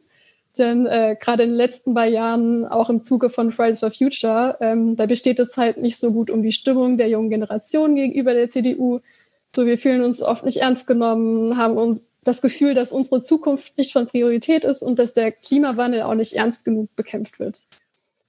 Denn 0.56 0.86
äh, 0.86 1.14
gerade 1.20 1.42
in 1.42 1.50
den 1.50 1.58
letzten 1.58 1.92
paar 1.92 2.06
Jahren, 2.06 2.64
auch 2.64 2.88
im 2.88 3.02
Zuge 3.02 3.28
von 3.28 3.52
Fridays 3.52 3.80
for 3.80 3.90
Future, 3.90 4.56
ähm, 4.62 4.96
da 4.96 5.04
besteht 5.04 5.38
es 5.40 5.58
halt 5.58 5.76
nicht 5.76 5.98
so 5.98 6.14
gut 6.14 6.30
um 6.30 6.42
die 6.42 6.52
Stimmung 6.52 6.96
der 6.96 7.10
jungen 7.10 7.28
Generation 7.28 7.94
gegenüber 7.94 8.32
der 8.32 8.48
CDU. 8.48 9.00
So, 9.54 9.66
wir 9.66 9.78
fühlen 9.78 10.02
uns 10.02 10.22
oft 10.22 10.44
nicht 10.44 10.58
ernst 10.58 10.86
genommen, 10.86 11.56
haben 11.56 11.76
uns 11.76 12.00
das 12.24 12.42
Gefühl, 12.42 12.74
dass 12.74 12.92
unsere 12.92 13.22
Zukunft 13.22 13.78
nicht 13.78 13.92
von 13.92 14.06
Priorität 14.06 14.64
ist 14.64 14.82
und 14.82 14.98
dass 14.98 15.12
der 15.12 15.32
Klimawandel 15.32 16.02
auch 16.02 16.14
nicht 16.14 16.34
ernst 16.34 16.64
genug 16.64 16.94
bekämpft 16.94 17.38
wird. 17.38 17.60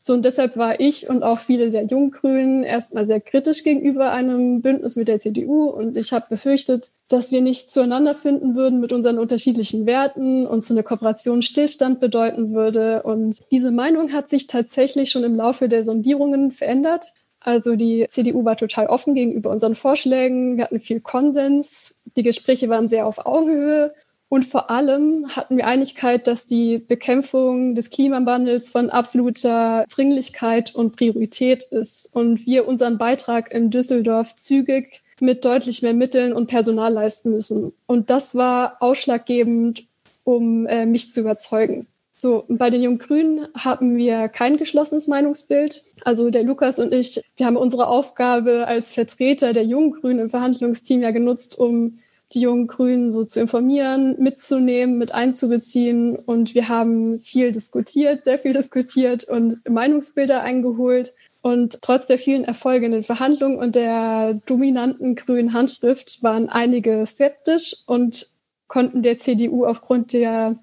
So, 0.01 0.13
und 0.13 0.23
deshalb 0.23 0.55
war 0.55 0.79
ich 0.79 1.09
und 1.09 1.23
auch 1.23 1.39
viele 1.39 1.69
der 1.69 1.83
Junggrünen 1.83 2.63
erstmal 2.63 3.05
sehr 3.05 3.19
kritisch 3.19 3.65
gegenüber 3.65 4.11
einem 4.11 4.61
Bündnis 4.61 4.95
mit 4.95 5.09
der 5.09 5.19
CDU 5.19 5.65
und 5.65 5.97
ich 5.97 6.13
habe 6.13 6.27
befürchtet, 6.29 6.91
dass 7.09 7.33
wir 7.33 7.41
nicht 7.41 7.69
zueinander 7.69 8.15
finden 8.15 8.55
würden 8.55 8.79
mit 8.79 8.93
unseren 8.93 9.19
unterschiedlichen 9.19 9.85
Werten 9.85 10.47
und 10.47 10.63
so 10.63 10.73
eine 10.73 10.83
Kooperation 10.83 11.41
Stillstand 11.41 11.99
bedeuten 11.99 12.53
würde. 12.53 13.03
Und 13.03 13.39
diese 13.51 13.71
Meinung 13.71 14.13
hat 14.13 14.29
sich 14.29 14.47
tatsächlich 14.47 15.11
schon 15.11 15.25
im 15.25 15.35
Laufe 15.35 15.67
der 15.67 15.83
Sondierungen 15.83 16.51
verändert. 16.53 17.13
Also 17.49 17.75
die 17.75 18.05
CDU 18.07 18.45
war 18.45 18.57
total 18.57 18.85
offen 18.85 19.15
gegenüber 19.15 19.49
unseren 19.49 19.73
Vorschlägen. 19.73 20.57
Wir 20.57 20.65
hatten 20.65 20.79
viel 20.79 21.01
Konsens. 21.01 21.95
Die 22.15 22.21
Gespräche 22.21 22.69
waren 22.69 22.87
sehr 22.87 23.07
auf 23.07 23.25
Augenhöhe. 23.25 23.91
Und 24.29 24.45
vor 24.45 24.69
allem 24.69 25.35
hatten 25.35 25.57
wir 25.57 25.65
Einigkeit, 25.65 26.27
dass 26.27 26.45
die 26.45 26.77
Bekämpfung 26.77 27.73
des 27.73 27.89
Klimawandels 27.89 28.69
von 28.69 28.91
absoluter 28.91 29.85
Dringlichkeit 29.91 30.75
und 30.75 30.95
Priorität 30.95 31.63
ist 31.63 32.15
und 32.15 32.45
wir 32.45 32.67
unseren 32.67 32.99
Beitrag 32.99 33.51
in 33.51 33.71
Düsseldorf 33.71 34.35
zügig 34.35 35.01
mit 35.19 35.43
deutlich 35.43 35.81
mehr 35.81 35.95
Mitteln 35.95 36.31
und 36.31 36.45
Personal 36.45 36.93
leisten 36.93 37.31
müssen. 37.31 37.73
Und 37.87 38.11
das 38.11 38.35
war 38.35 38.77
ausschlaggebend, 38.79 39.87
um 40.23 40.67
äh, 40.67 40.85
mich 40.85 41.11
zu 41.11 41.21
überzeugen. 41.21 41.87
So, 42.21 42.43
bei 42.49 42.69
den 42.69 42.83
Jungen 42.83 42.97
Grünen 42.97 43.47
haben 43.55 43.95
wir 43.95 44.27
kein 44.27 44.57
geschlossenes 44.57 45.07
Meinungsbild. 45.07 45.85
Also 46.03 46.29
der 46.29 46.43
Lukas 46.43 46.77
und 46.77 46.93
ich, 46.93 47.23
wir 47.37 47.45
haben 47.45 47.55
unsere 47.55 47.87
Aufgabe 47.87 48.67
als 48.67 48.91
Vertreter 48.91 49.53
der 49.53 49.63
Jungen 49.63 49.93
Grünen 49.93 50.19
im 50.19 50.29
Verhandlungsteam 50.29 51.01
ja 51.01 51.11
genutzt, 51.11 51.57
um 51.57 51.99
die 52.33 52.41
jungen 52.41 52.67
Grünen 52.67 53.09
so 53.09 53.23
zu 53.23 53.39
informieren, 53.39 54.17
mitzunehmen, 54.19 54.97
mit 54.97 55.13
einzubeziehen. 55.13 56.17
Und 56.17 56.55
wir 56.55 56.67
haben 56.67 57.19
viel 57.19 57.53
diskutiert, 57.53 58.25
sehr 58.25 58.37
viel 58.37 58.51
diskutiert 58.51 59.23
und 59.23 59.67
Meinungsbilder 59.67 60.41
eingeholt. 60.41 61.13
Und 61.41 61.81
trotz 61.81 62.07
der 62.07 62.19
vielen 62.19 62.43
Erfolge 62.43 62.85
in 62.85 62.91
den 62.91 63.03
Verhandlungen 63.03 63.57
und 63.57 63.75
der 63.75 64.33
dominanten 64.45 65.15
grünen 65.15 65.53
Handschrift 65.53 66.21
waren 66.21 66.49
einige 66.49 67.05
skeptisch 67.05 67.77
und 67.85 68.27
konnten 68.67 69.03
der 69.03 69.19
CDU 69.19 69.65
aufgrund 69.65 70.11
der 70.11 70.59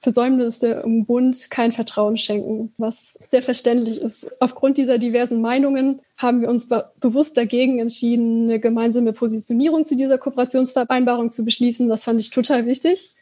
Versäumnisse 0.00 0.82
im 0.84 1.06
Bund 1.06 1.50
kein 1.50 1.72
Vertrauen 1.72 2.16
schenken, 2.16 2.72
was 2.78 3.18
sehr 3.30 3.42
verständlich 3.42 4.00
ist. 4.00 4.40
Aufgrund 4.40 4.78
dieser 4.78 4.98
diversen 4.98 5.40
Meinungen 5.40 6.00
haben 6.16 6.40
wir 6.40 6.48
uns 6.48 6.68
bewusst 7.00 7.36
dagegen 7.36 7.80
entschieden, 7.80 8.44
eine 8.44 8.60
gemeinsame 8.60 9.12
Positionierung 9.12 9.84
zu 9.84 9.96
dieser 9.96 10.18
Kooperationsvereinbarung 10.18 11.32
zu 11.32 11.44
beschließen. 11.44 11.88
Das 11.88 12.04
fand 12.04 12.20
ich 12.20 12.30
total 12.30 12.66
wichtig. 12.66 13.14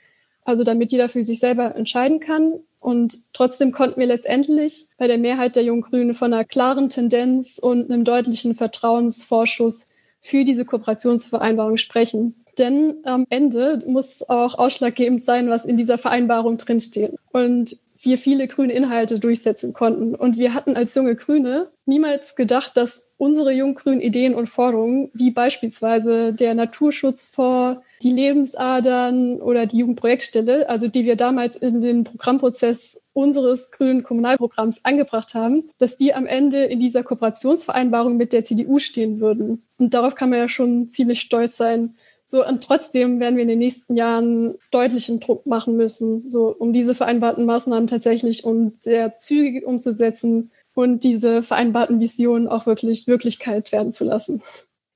Also 0.44 0.64
damit 0.64 0.92
jeder 0.92 1.08
für 1.08 1.24
sich 1.24 1.40
selber 1.40 1.74
entscheiden 1.74 2.20
kann. 2.20 2.60
Und 2.78 3.18
trotzdem 3.32 3.72
konnten 3.72 3.98
wir 3.98 4.06
letztendlich 4.06 4.86
bei 4.98 5.08
der 5.08 5.18
Mehrheit 5.18 5.56
der 5.56 5.64
Jungen 5.64 5.82
Grünen 5.82 6.14
von 6.14 6.32
einer 6.32 6.44
klaren 6.44 6.88
Tendenz 6.88 7.58
und 7.58 7.90
einem 7.90 8.04
deutlichen 8.04 8.54
Vertrauensvorschuss 8.54 9.86
für 10.20 10.44
diese 10.44 10.64
Kooperationsvereinbarung 10.64 11.78
sprechen. 11.78 12.45
Denn 12.58 12.96
am 13.04 13.26
Ende 13.28 13.82
muss 13.86 14.28
auch 14.28 14.56
ausschlaggebend 14.58 15.24
sein, 15.24 15.48
was 15.50 15.64
in 15.64 15.76
dieser 15.76 15.98
Vereinbarung 15.98 16.56
drinsteht. 16.56 17.16
Und 17.32 17.78
wir 18.00 18.18
viele 18.18 18.46
grüne 18.46 18.72
Inhalte 18.72 19.18
durchsetzen 19.18 19.72
konnten. 19.72 20.14
Und 20.14 20.38
wir 20.38 20.54
hatten 20.54 20.76
als 20.76 20.94
junge 20.94 21.16
Grüne 21.16 21.68
niemals 21.86 22.36
gedacht, 22.36 22.76
dass 22.76 23.08
unsere 23.16 23.52
junggrünen 23.52 24.00
Ideen 24.00 24.34
und 24.34 24.48
Forderungen, 24.48 25.10
wie 25.14 25.30
beispielsweise 25.30 26.32
der 26.32 26.54
Naturschutz 26.54 27.26
vor 27.26 27.82
die 28.02 28.12
Lebensadern 28.12 29.40
oder 29.40 29.66
die 29.66 29.78
Jugendprojektstelle, 29.78 30.68
also 30.68 30.88
die 30.88 31.06
wir 31.06 31.16
damals 31.16 31.56
in 31.56 31.80
den 31.80 32.04
Programmprozess 32.04 33.02
unseres 33.14 33.70
grünen 33.70 34.02
Kommunalprogramms 34.02 34.84
angebracht 34.84 35.34
haben, 35.34 35.64
dass 35.78 35.96
die 35.96 36.12
am 36.12 36.26
Ende 36.26 36.64
in 36.64 36.78
dieser 36.80 37.02
Kooperationsvereinbarung 37.02 38.16
mit 38.16 38.34
der 38.34 38.44
CDU 38.44 38.78
stehen 38.78 39.20
würden. 39.20 39.64
Und 39.78 39.94
darauf 39.94 40.14
kann 40.14 40.30
man 40.30 40.40
ja 40.40 40.48
schon 40.48 40.90
ziemlich 40.90 41.20
stolz 41.20 41.56
sein. 41.56 41.96
So, 42.28 42.44
und 42.44 42.64
trotzdem 42.64 43.20
werden 43.20 43.36
wir 43.36 43.42
in 43.42 43.48
den 43.48 43.60
nächsten 43.60 43.94
Jahren 43.94 44.56
deutlichen 44.72 45.20
Druck 45.20 45.46
machen 45.46 45.76
müssen, 45.76 46.26
so, 46.26 46.48
um 46.48 46.72
diese 46.72 46.96
vereinbarten 46.96 47.46
Maßnahmen 47.46 47.86
tatsächlich 47.86 48.44
und 48.44 48.82
sehr 48.82 49.16
zügig 49.16 49.64
umzusetzen 49.64 50.50
und 50.74 51.04
diese 51.04 51.44
vereinbarten 51.44 52.00
Visionen 52.00 52.48
auch 52.48 52.66
wirklich 52.66 53.06
Wirklichkeit 53.06 53.70
werden 53.70 53.92
zu 53.92 54.04
lassen. 54.04 54.42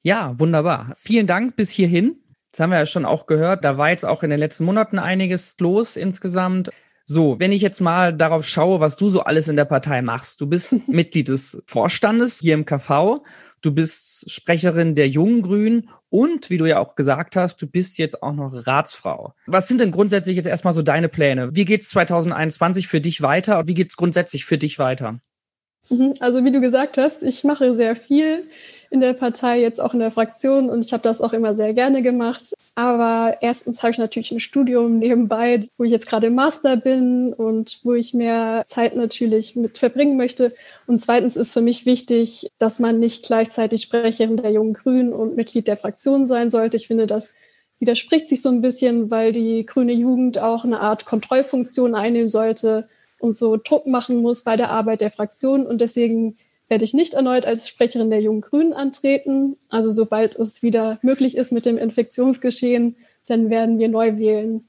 Ja, 0.02 0.34
wunderbar. 0.38 0.94
Vielen 0.96 1.28
Dank 1.28 1.54
bis 1.54 1.70
hierhin. 1.70 2.16
Das 2.50 2.60
haben 2.60 2.70
wir 2.70 2.78
ja 2.78 2.86
schon 2.86 3.04
auch 3.04 3.26
gehört. 3.26 3.64
Da 3.64 3.78
war 3.78 3.90
jetzt 3.90 4.04
auch 4.04 4.24
in 4.24 4.30
den 4.30 4.40
letzten 4.40 4.64
Monaten 4.64 4.98
einiges 4.98 5.58
los 5.60 5.96
insgesamt. 5.96 6.70
So, 7.04 7.38
wenn 7.38 7.52
ich 7.52 7.62
jetzt 7.62 7.80
mal 7.80 8.12
darauf 8.12 8.44
schaue, 8.44 8.80
was 8.80 8.96
du 8.96 9.08
so 9.08 9.20
alles 9.20 9.48
in 9.48 9.56
der 9.56 9.64
Partei 9.64 10.02
machst. 10.02 10.40
Du 10.40 10.46
bist 10.46 10.74
Mitglied 10.88 11.28
des 11.28 11.62
Vorstandes 11.66 12.40
hier 12.40 12.54
im 12.54 12.64
KV. 12.64 13.22
Du 13.62 13.72
bist 13.72 14.30
Sprecherin 14.30 14.94
der 14.94 15.08
Jungen 15.08 15.42
Grünen 15.42 15.90
und, 16.08 16.48
wie 16.48 16.56
du 16.56 16.66
ja 16.66 16.78
auch 16.78 16.94
gesagt 16.94 17.36
hast, 17.36 17.60
du 17.60 17.66
bist 17.66 17.98
jetzt 17.98 18.22
auch 18.22 18.32
noch 18.32 18.66
Ratsfrau. 18.66 19.34
Was 19.46 19.68
sind 19.68 19.80
denn 19.80 19.90
grundsätzlich 19.90 20.36
jetzt 20.36 20.46
erstmal 20.46 20.72
so 20.72 20.82
deine 20.82 21.08
Pläne? 21.08 21.50
Wie 21.52 21.64
geht's 21.64 21.88
2021 21.90 22.88
für 22.88 23.00
dich 23.00 23.20
weiter? 23.20 23.66
Wie 23.66 23.74
geht's 23.74 23.96
grundsätzlich 23.96 24.46
für 24.46 24.56
dich 24.56 24.78
weiter? 24.78 25.20
Mhm, 25.90 26.14
also 26.20 26.44
wie 26.44 26.52
du 26.52 26.60
gesagt 26.60 26.96
hast, 26.96 27.22
ich 27.22 27.44
mache 27.44 27.74
sehr 27.74 27.96
viel 27.96 28.44
in 28.90 29.00
der 29.00 29.14
Partei, 29.14 29.60
jetzt 29.60 29.80
auch 29.80 29.94
in 29.94 30.00
der 30.00 30.10
Fraktion 30.10 30.68
und 30.68 30.84
ich 30.84 30.92
habe 30.92 31.04
das 31.04 31.20
auch 31.20 31.32
immer 31.32 31.54
sehr 31.54 31.72
gerne 31.74 32.02
gemacht. 32.02 32.54
Aber 32.74 33.38
erstens 33.40 33.82
habe 33.82 33.92
ich 33.92 33.98
natürlich 33.98 34.32
ein 34.32 34.40
Studium 34.40 34.98
nebenbei, 34.98 35.60
wo 35.78 35.84
ich 35.84 35.92
jetzt 35.92 36.08
gerade 36.08 36.26
im 36.26 36.34
Master 36.34 36.76
bin 36.76 37.32
und 37.32 37.80
wo 37.84 37.94
ich 37.94 38.14
mehr 38.14 38.64
Zeit 38.66 38.96
natürlich 38.96 39.54
mit 39.54 39.78
verbringen 39.78 40.16
möchte. 40.16 40.52
Und 40.88 41.00
zweitens 41.00 41.36
ist 41.36 41.52
für 41.52 41.60
mich 41.60 41.86
wichtig, 41.86 42.50
dass 42.58 42.80
man 42.80 42.98
nicht 42.98 43.24
gleichzeitig 43.24 43.82
Sprecherin 43.82 44.36
der 44.36 44.50
Jungen 44.50 44.74
Grünen 44.74 45.12
und 45.12 45.36
Mitglied 45.36 45.68
der 45.68 45.76
Fraktion 45.76 46.26
sein 46.26 46.50
sollte. 46.50 46.76
Ich 46.76 46.88
finde, 46.88 47.06
das 47.06 47.32
widerspricht 47.78 48.26
sich 48.28 48.42
so 48.42 48.48
ein 48.48 48.60
bisschen, 48.60 49.10
weil 49.10 49.32
die 49.32 49.64
grüne 49.66 49.92
Jugend 49.92 50.38
auch 50.38 50.64
eine 50.64 50.80
Art 50.80 51.06
Kontrollfunktion 51.06 51.94
einnehmen 51.94 52.28
sollte 52.28 52.88
und 53.20 53.36
so 53.36 53.56
Druck 53.56 53.86
machen 53.86 54.16
muss 54.16 54.42
bei 54.42 54.56
der 54.56 54.70
Arbeit 54.70 55.00
der 55.00 55.10
Fraktion. 55.10 55.64
Und 55.64 55.80
deswegen 55.80 56.36
werde 56.70 56.84
ich 56.84 56.94
nicht 56.94 57.14
erneut 57.14 57.44
als 57.44 57.68
Sprecherin 57.68 58.08
der 58.08 58.22
Jungen 58.22 58.40
Grünen 58.40 58.72
antreten. 58.72 59.56
Also 59.68 59.90
sobald 59.90 60.36
es 60.36 60.62
wieder 60.62 60.98
möglich 61.02 61.36
ist 61.36 61.50
mit 61.52 61.66
dem 61.66 61.76
Infektionsgeschehen, 61.76 62.96
dann 63.26 63.50
werden 63.50 63.78
wir 63.78 63.88
neu 63.88 64.16
wählen. 64.16 64.64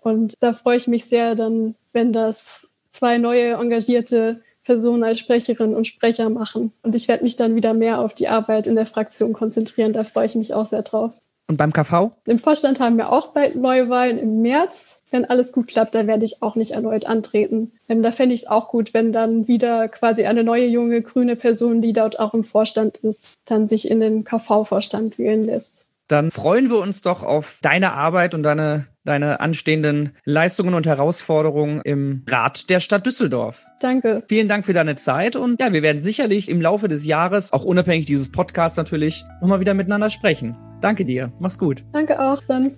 Und 0.00 0.34
da 0.40 0.54
freue 0.54 0.78
ich 0.78 0.88
mich 0.88 1.04
sehr 1.04 1.34
dann, 1.34 1.76
wenn 1.92 2.12
das 2.12 2.70
zwei 2.90 3.18
neue 3.18 3.52
engagierte 3.52 4.42
Personen 4.64 5.04
als 5.04 5.18
Sprecherin 5.18 5.74
und 5.74 5.86
Sprecher 5.86 6.30
machen. 6.30 6.72
Und 6.82 6.94
ich 6.94 7.06
werde 7.06 7.22
mich 7.22 7.36
dann 7.36 7.54
wieder 7.54 7.74
mehr 7.74 8.00
auf 8.00 8.14
die 8.14 8.28
Arbeit 8.28 8.66
in 8.66 8.74
der 8.74 8.86
Fraktion 8.86 9.32
konzentrieren. 9.32 9.92
Da 9.92 10.04
freue 10.04 10.26
ich 10.26 10.34
mich 10.34 10.54
auch 10.54 10.66
sehr 10.66 10.82
drauf. 10.82 11.12
Und 11.52 11.58
beim 11.58 11.72
KV? 11.72 12.10
Im 12.24 12.38
Vorstand 12.38 12.80
haben 12.80 12.96
wir 12.96 13.12
auch 13.12 13.28
bald 13.28 13.56
Neuwahlen 13.56 14.18
im 14.18 14.40
März 14.42 15.02
wenn 15.12 15.26
alles 15.26 15.52
gut 15.52 15.68
klappt, 15.68 15.94
dann 15.94 16.06
werde 16.06 16.24
ich 16.24 16.42
auch 16.42 16.56
nicht 16.56 16.72
erneut 16.72 17.06
antreten. 17.06 17.72
Ähm, 17.88 18.02
da 18.02 18.10
fände 18.10 18.34
ich 18.34 18.42
es 18.42 18.46
auch 18.48 18.68
gut, 18.68 18.94
wenn 18.94 19.12
dann 19.12 19.46
wieder 19.46 19.88
quasi 19.88 20.24
eine 20.24 20.42
neue 20.42 20.66
junge 20.66 21.02
grüne 21.02 21.36
Person, 21.36 21.82
die 21.82 21.92
dort 21.92 22.18
auch 22.18 22.34
im 22.34 22.44
Vorstand 22.44 22.96
ist, 22.96 23.36
dann 23.44 23.68
sich 23.68 23.90
in 23.90 24.00
den 24.00 24.24
KV-Vorstand 24.24 25.18
wählen 25.18 25.44
lässt. 25.44 25.86
Dann 26.08 26.30
freuen 26.30 26.68
wir 26.68 26.78
uns 26.78 27.02
doch 27.02 27.22
auf 27.22 27.58
deine 27.62 27.92
Arbeit 27.92 28.34
und 28.34 28.42
deine, 28.42 28.86
deine 29.04 29.40
anstehenden 29.40 30.16
Leistungen 30.24 30.74
und 30.74 30.86
Herausforderungen 30.86 31.80
im 31.84 32.24
Rat 32.28 32.68
der 32.70 32.80
Stadt 32.80 33.06
Düsseldorf. 33.06 33.64
Danke. 33.80 34.22
Vielen 34.28 34.48
Dank 34.48 34.66
für 34.66 34.72
deine 34.72 34.96
Zeit 34.96 35.36
und 35.36 35.60
ja, 35.60 35.72
wir 35.72 35.82
werden 35.82 36.00
sicherlich 36.00 36.48
im 36.48 36.60
Laufe 36.60 36.88
des 36.88 37.06
Jahres, 37.06 37.52
auch 37.52 37.64
unabhängig 37.64 38.06
dieses 38.06 38.30
Podcasts 38.30 38.76
natürlich, 38.76 39.24
nochmal 39.40 39.60
wieder 39.60 39.74
miteinander 39.74 40.10
sprechen. 40.10 40.56
Danke 40.82 41.04
dir. 41.04 41.32
Mach's 41.38 41.58
gut. 41.58 41.84
Danke 41.92 42.20
auch 42.20 42.42
dann. 42.48 42.72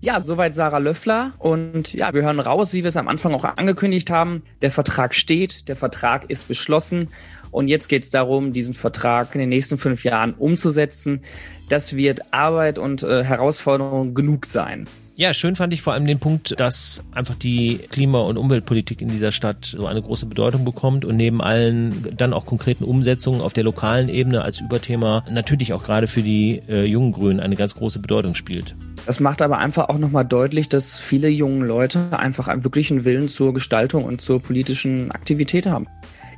Ja, 0.00 0.20
soweit 0.20 0.54
Sarah 0.54 0.78
Löffler. 0.78 1.32
Und 1.38 1.92
ja, 1.92 2.14
wir 2.14 2.22
hören 2.22 2.38
raus, 2.38 2.72
wie 2.72 2.84
wir 2.84 2.88
es 2.88 2.96
am 2.96 3.08
Anfang 3.08 3.34
auch 3.34 3.44
angekündigt 3.44 4.10
haben. 4.10 4.42
Der 4.60 4.70
Vertrag 4.70 5.14
steht, 5.14 5.68
der 5.68 5.76
Vertrag 5.76 6.30
ist 6.30 6.46
beschlossen. 6.46 7.08
Und 7.50 7.66
jetzt 7.66 7.88
geht 7.88 8.04
es 8.04 8.10
darum, 8.10 8.52
diesen 8.52 8.74
Vertrag 8.74 9.34
in 9.34 9.40
den 9.40 9.48
nächsten 9.48 9.76
fünf 9.76 10.04
Jahren 10.04 10.34
umzusetzen. 10.34 11.22
Das 11.68 11.96
wird 11.96 12.32
Arbeit 12.32 12.78
und 12.78 13.02
äh, 13.02 13.24
Herausforderung 13.24 14.14
genug 14.14 14.46
sein. 14.46 14.86
Ja, 15.22 15.32
schön 15.32 15.54
fand 15.54 15.72
ich 15.72 15.82
vor 15.82 15.92
allem 15.92 16.04
den 16.04 16.18
Punkt, 16.18 16.58
dass 16.58 17.04
einfach 17.12 17.36
die 17.36 17.78
Klima- 17.90 18.22
und 18.22 18.36
Umweltpolitik 18.36 19.00
in 19.00 19.06
dieser 19.06 19.30
Stadt 19.30 19.66
so 19.66 19.86
eine 19.86 20.02
große 20.02 20.26
Bedeutung 20.26 20.64
bekommt 20.64 21.04
und 21.04 21.16
neben 21.16 21.40
allen 21.40 22.12
dann 22.16 22.32
auch 22.32 22.44
konkreten 22.44 22.82
Umsetzungen 22.82 23.40
auf 23.40 23.52
der 23.52 23.62
lokalen 23.62 24.08
Ebene 24.08 24.42
als 24.42 24.60
Überthema 24.60 25.22
natürlich 25.30 25.74
auch 25.74 25.84
gerade 25.84 26.08
für 26.08 26.22
die 26.22 26.60
äh, 26.68 26.86
jungen 26.86 27.12
Grünen 27.12 27.38
eine 27.38 27.54
ganz 27.54 27.76
große 27.76 28.00
Bedeutung 28.00 28.34
spielt. 28.34 28.74
Das 29.06 29.20
macht 29.20 29.42
aber 29.42 29.58
einfach 29.58 29.90
auch 29.90 29.98
nochmal 29.98 30.24
deutlich, 30.24 30.68
dass 30.68 30.98
viele 30.98 31.28
junge 31.28 31.66
Leute 31.66 32.18
einfach 32.18 32.48
einen 32.48 32.64
wirklichen 32.64 33.04
Willen 33.04 33.28
zur 33.28 33.54
Gestaltung 33.54 34.02
und 34.02 34.22
zur 34.22 34.42
politischen 34.42 35.12
Aktivität 35.12 35.66
haben. 35.66 35.86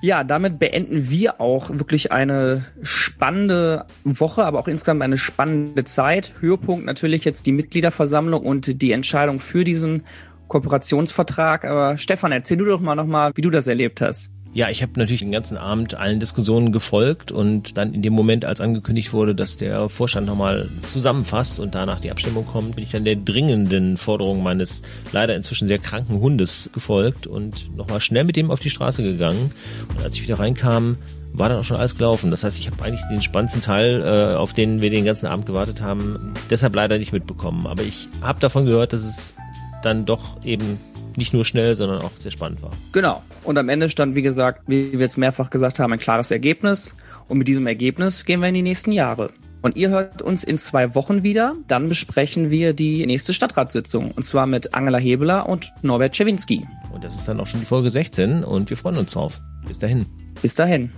Ja, 0.04 0.22
damit 0.22 0.58
beenden 0.58 1.08
wir 1.08 1.40
auch 1.40 1.70
wirklich 1.70 2.12
eine 2.12 2.66
spannende 2.82 3.86
Woche, 4.04 4.44
aber 4.44 4.58
auch 4.58 4.68
insgesamt 4.68 5.00
eine 5.00 5.16
spannende 5.16 5.82
Zeit. 5.84 6.34
Höhepunkt 6.40 6.84
natürlich 6.84 7.24
jetzt 7.24 7.46
die 7.46 7.52
Mitgliederversammlung 7.52 8.44
und 8.44 8.82
die 8.82 8.92
Entscheidung 8.92 9.38
für 9.38 9.64
diesen 9.64 10.02
Kooperationsvertrag. 10.48 11.64
Aber 11.64 11.96
Stefan, 11.96 12.32
erzähl 12.32 12.58
du 12.58 12.66
doch 12.66 12.82
mal 12.82 12.96
nochmal, 12.96 13.32
wie 13.34 13.40
du 13.40 13.48
das 13.48 13.66
erlebt 13.66 14.02
hast. 14.02 14.33
Ja, 14.54 14.70
ich 14.70 14.82
habe 14.82 14.92
natürlich 14.94 15.20
den 15.20 15.32
ganzen 15.32 15.58
Abend 15.58 15.96
allen 15.96 16.20
Diskussionen 16.20 16.70
gefolgt 16.70 17.32
und 17.32 17.76
dann 17.76 17.92
in 17.92 18.02
dem 18.02 18.12
Moment, 18.12 18.44
als 18.44 18.60
angekündigt 18.60 19.12
wurde, 19.12 19.34
dass 19.34 19.56
der 19.56 19.88
Vorstand 19.88 20.28
nochmal 20.28 20.70
zusammenfasst 20.86 21.58
und 21.58 21.74
danach 21.74 21.98
die 21.98 22.12
Abstimmung 22.12 22.46
kommt, 22.46 22.76
bin 22.76 22.84
ich 22.84 22.92
dann 22.92 23.04
der 23.04 23.16
dringenden 23.16 23.96
Forderung 23.96 24.44
meines 24.44 24.82
leider 25.10 25.34
inzwischen 25.34 25.66
sehr 25.66 25.80
kranken 25.80 26.20
Hundes 26.20 26.70
gefolgt 26.72 27.26
und 27.26 27.76
nochmal 27.76 27.98
schnell 27.98 28.22
mit 28.22 28.36
dem 28.36 28.52
auf 28.52 28.60
die 28.60 28.70
Straße 28.70 29.02
gegangen. 29.02 29.50
Und 29.88 30.04
als 30.04 30.14
ich 30.14 30.22
wieder 30.22 30.38
reinkam, 30.38 30.98
war 31.32 31.48
dann 31.48 31.58
auch 31.58 31.64
schon 31.64 31.78
alles 31.78 31.96
gelaufen. 31.96 32.30
Das 32.30 32.44
heißt, 32.44 32.56
ich 32.60 32.70
habe 32.70 32.80
eigentlich 32.84 33.02
den 33.10 33.22
spannendsten 33.22 33.60
Teil, 33.60 34.02
äh, 34.02 34.36
auf 34.36 34.52
den 34.54 34.82
wir 34.82 34.90
den 34.90 35.04
ganzen 35.04 35.26
Abend 35.26 35.46
gewartet 35.46 35.82
haben, 35.82 36.32
deshalb 36.48 36.76
leider 36.76 36.98
nicht 36.98 37.12
mitbekommen. 37.12 37.66
Aber 37.66 37.82
ich 37.82 38.06
habe 38.22 38.38
davon 38.38 38.66
gehört, 38.66 38.92
dass 38.92 39.04
es 39.04 39.34
dann 39.82 40.06
doch 40.06 40.44
eben 40.44 40.78
nicht 41.16 41.32
nur 41.32 41.44
schnell, 41.44 41.74
sondern 41.74 42.02
auch 42.02 42.12
sehr 42.14 42.30
spannend 42.30 42.62
war. 42.62 42.72
Genau. 42.92 43.22
Und 43.44 43.58
am 43.58 43.68
Ende 43.68 43.88
stand, 43.88 44.14
wie 44.14 44.22
gesagt, 44.22 44.62
wie 44.66 44.92
wir 44.92 45.00
jetzt 45.00 45.18
mehrfach 45.18 45.50
gesagt 45.50 45.78
haben, 45.78 45.92
ein 45.92 45.98
klares 45.98 46.30
Ergebnis. 46.30 46.94
Und 47.28 47.38
mit 47.38 47.48
diesem 47.48 47.66
Ergebnis 47.66 48.24
gehen 48.24 48.40
wir 48.40 48.48
in 48.48 48.54
die 48.54 48.62
nächsten 48.62 48.92
Jahre. 48.92 49.30
Und 49.62 49.76
ihr 49.76 49.88
hört 49.88 50.20
uns 50.20 50.44
in 50.44 50.58
zwei 50.58 50.94
Wochen 50.94 51.22
wieder. 51.22 51.54
Dann 51.68 51.88
besprechen 51.88 52.50
wir 52.50 52.74
die 52.74 53.06
nächste 53.06 53.32
Stadtratssitzung. 53.32 54.10
Und 54.10 54.22
zwar 54.24 54.46
mit 54.46 54.74
Angela 54.74 54.98
Hebeler 54.98 55.48
und 55.48 55.72
Norbert 55.80 56.12
Czewinski. 56.12 56.66
Und 56.92 57.02
das 57.02 57.14
ist 57.14 57.26
dann 57.26 57.40
auch 57.40 57.46
schon 57.46 57.60
die 57.60 57.66
Folge 57.66 57.88
16 57.88 58.44
und 58.44 58.68
wir 58.68 58.76
freuen 58.76 58.98
uns 58.98 59.12
drauf. 59.12 59.40
Bis 59.66 59.78
dahin. 59.78 60.04
Bis 60.42 60.54
dahin. 60.54 60.92